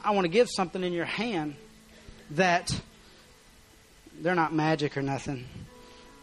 [0.03, 1.55] I want to give something in your hand
[2.31, 2.81] that
[4.21, 5.45] they're not magic or nothing.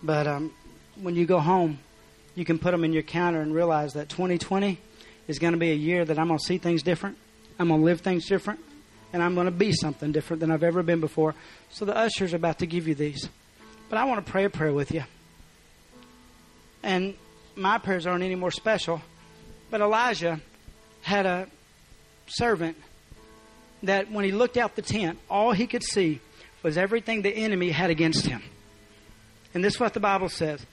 [0.01, 0.53] But um,
[0.99, 1.77] when you go home,
[2.33, 4.79] you can put them in your counter and realize that 2020
[5.27, 7.17] is going to be a year that I'm going to see things different.
[7.57, 8.59] I'm going to live things different.
[9.13, 11.35] And I'm going to be something different than I've ever been before.
[11.69, 13.29] So the ushers are about to give you these.
[13.89, 15.03] But I want to pray a prayer with you.
[16.83, 17.15] And
[17.55, 19.01] my prayers aren't any more special.
[19.69, 20.41] But Elijah
[21.01, 21.47] had a
[22.27, 22.77] servant
[23.83, 26.19] that when he looked out the tent, all he could see
[26.63, 28.41] was everything the enemy had against him.
[29.53, 30.65] And this is what the Bible says.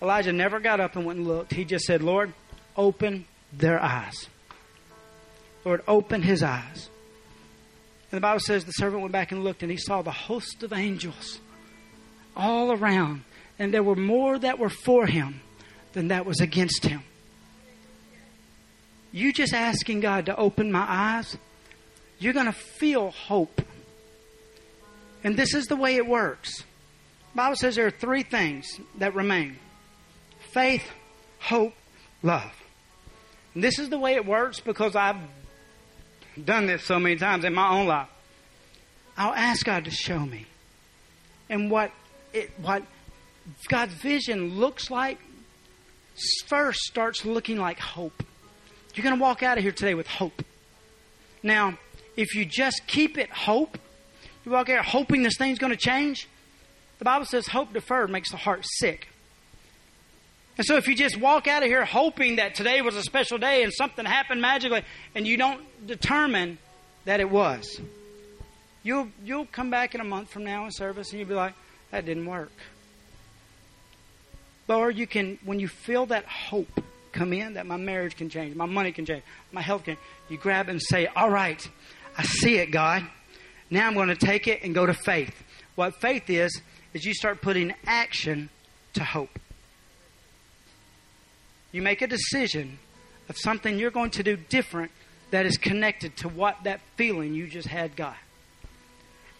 [0.00, 1.52] Elijah never got up and went and looked.
[1.52, 2.32] He just said, Lord,
[2.76, 4.28] open their eyes.
[5.64, 6.88] Lord, open his eyes.
[8.10, 10.62] And the Bible says the servant went back and looked, and he saw the host
[10.62, 11.40] of angels
[12.36, 13.24] all around.
[13.58, 15.40] And there were more that were for him
[15.92, 17.02] than that was against him.
[19.12, 21.36] You just asking God to open my eyes,
[22.18, 23.60] you're going to feel hope.
[25.22, 26.58] And this is the way it works.
[27.32, 29.58] The Bible says there are three things that remain
[30.52, 30.84] faith,
[31.38, 31.74] hope,
[32.22, 32.52] love.
[33.54, 35.16] This is the way it works because I've
[36.42, 38.08] done this so many times in my own life.
[39.16, 40.46] I'll ask God to show me.
[41.50, 41.92] And what
[42.32, 42.82] it what
[43.68, 45.18] God's vision looks like
[46.46, 48.22] first starts looking like hope.
[48.94, 50.44] You're going to walk out of here today with hope.
[51.42, 51.78] Now,
[52.16, 53.78] if you just keep it hope,
[54.44, 56.28] you walk out hoping this thing's going to change.
[56.98, 59.08] The Bible says hope deferred makes the heart sick.
[60.58, 63.38] And so if you just walk out of here hoping that today was a special
[63.38, 64.82] day and something happened magically
[65.14, 66.58] and you don't determine
[67.04, 67.80] that it was,
[68.82, 71.54] you'll, you'll come back in a month from now in service and you'll be like,
[71.90, 72.52] that didn't work.
[74.68, 76.80] Or you can, when you feel that hope
[77.12, 79.22] come in, that my marriage can change, my money can change,
[79.52, 79.96] my health can,
[80.28, 81.66] you grab and say, all right,
[82.16, 83.04] I see it, God.
[83.70, 85.34] Now I'm going to take it and go to faith.
[85.74, 86.60] What faith is,
[86.94, 88.50] is you start putting action
[88.94, 89.38] to hope.
[91.72, 92.78] You make a decision
[93.28, 94.92] of something you're going to do different
[95.30, 98.16] that is connected to what that feeling you just had got.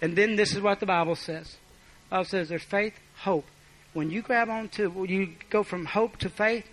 [0.00, 1.56] And then this is what the Bible says.
[2.08, 3.44] The Bible says there's faith, hope.
[3.92, 6.66] When you grab on to, when you go from hope to faith,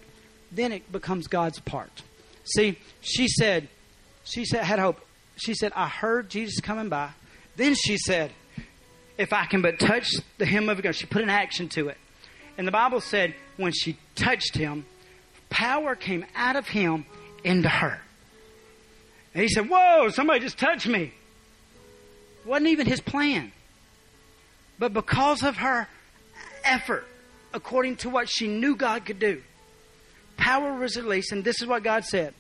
[0.52, 2.02] then it becomes God's part.
[2.46, 3.68] See, she said,
[4.24, 5.00] she said, had hope.
[5.36, 7.12] She said, I heard Jesus coming by.
[7.56, 8.32] Then she said,
[9.18, 11.98] If I can but touch the hem of God, she put an action to it.
[12.58, 14.86] And the Bible said, when she touched him,
[15.50, 17.06] power came out of him
[17.44, 18.00] into her.
[19.34, 21.14] And he said, Whoa, somebody just touched me.
[22.46, 23.52] Wasn't even his plan.
[24.78, 25.88] But because of her
[26.64, 27.06] effort,
[27.54, 29.42] according to what she knew God could do,
[30.38, 31.32] power was released.
[31.32, 32.34] And this is what God said.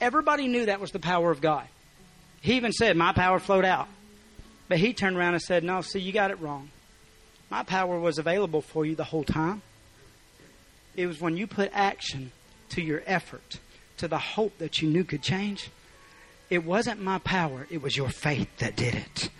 [0.00, 1.66] Everybody knew that was the power of God.
[2.42, 3.88] He even said, My power flowed out.
[4.68, 6.70] But he turned around and said, No, see, you got it wrong.
[7.50, 9.62] My power was available for you the whole time.
[10.96, 12.30] It was when you put action
[12.70, 13.58] to your effort,
[13.98, 15.70] to the hope that you knew could change.
[16.48, 19.30] It wasn't my power, it was your faith that did it.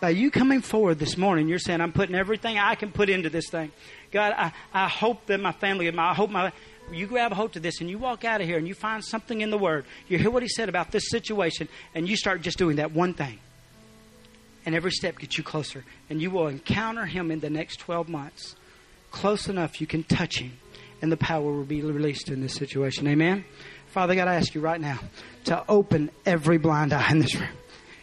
[0.00, 3.30] by you coming forward this morning, you're saying, I'm putting everything I can put into
[3.30, 3.72] this thing.
[4.12, 6.52] God, I, I hope that my family, my, I hope my,
[6.92, 9.04] you grab a hold to this and you walk out of here and you find
[9.04, 9.84] something in the Word.
[10.08, 13.14] You hear what He said about this situation and you start just doing that one
[13.14, 13.40] thing.
[14.64, 15.84] And every step gets you closer.
[16.10, 18.56] And you will encounter Him in the next 12 months.
[19.10, 20.58] Close enough you can touch Him
[21.02, 23.06] and the power will be released in this situation.
[23.06, 23.44] Amen?
[23.88, 24.98] Father God, I ask you right now
[25.44, 27.48] to open every blind eye in this room.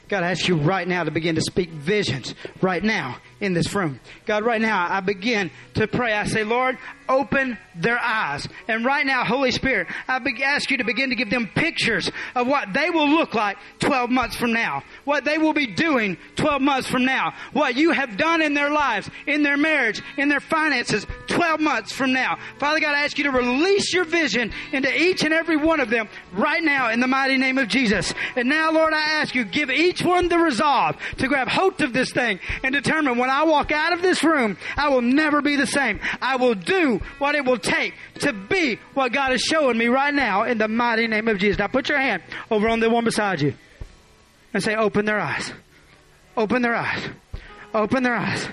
[0.10, 3.74] God, I ask you right now to begin to speak visions right now in this
[3.74, 4.00] room.
[4.26, 6.14] God, right now I begin to pray.
[6.14, 6.78] I say, Lord,
[7.08, 8.48] open their eyes.
[8.68, 12.48] And right now, Holy Spirit, I ask you to begin to give them pictures of
[12.48, 14.84] what they will look like 12 months from now.
[15.06, 17.34] What they will be doing 12 months from now.
[17.54, 21.92] What you have done in their lives, in their marriage, in their finances 12 months
[21.92, 22.38] from now.
[22.60, 25.90] Father God, I ask you to release your vision into each and every one of
[25.90, 28.14] them right now in the mighty name of Jesus.
[28.36, 31.94] And now, Lord, I ask you, give each one the resolve to grab hold of
[31.94, 35.56] this thing and determine when I walk out of this room, I will never be
[35.56, 36.00] the same.
[36.22, 36.56] I will
[37.20, 40.68] what it will take to be what God is showing me right now in the
[40.68, 41.60] mighty name of Jesus.
[41.60, 43.54] Now put your hand over on the one beside you
[44.54, 45.52] and say, open their eyes.
[46.36, 47.10] Open their eyes.
[47.74, 48.48] Open their eyes.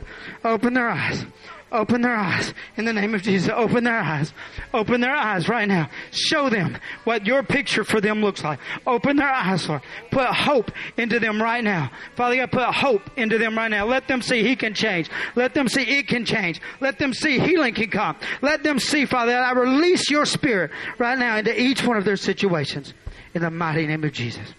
[0.45, 1.25] Open their eyes.
[1.73, 3.51] Open their eyes in the name of Jesus.
[3.55, 4.33] Open their eyes.
[4.75, 5.89] Open their eyes right now.
[6.11, 8.59] Show them what your picture for them looks like.
[8.87, 9.83] Open their eyes, Lord.
[10.11, 11.91] Put hope into them right now.
[12.17, 13.87] Father God, put hope into them right now.
[13.87, 15.09] Let them see He can change.
[15.37, 16.61] Let them see it can change.
[16.81, 18.17] Let them see healing can come.
[18.43, 22.05] Let them see, Father, that I release your spirit right now into each one of
[22.05, 22.95] their situations
[23.35, 24.55] in the mighty name of Jesus.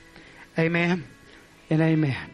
[0.57, 1.03] Amen
[1.69, 2.30] and amen.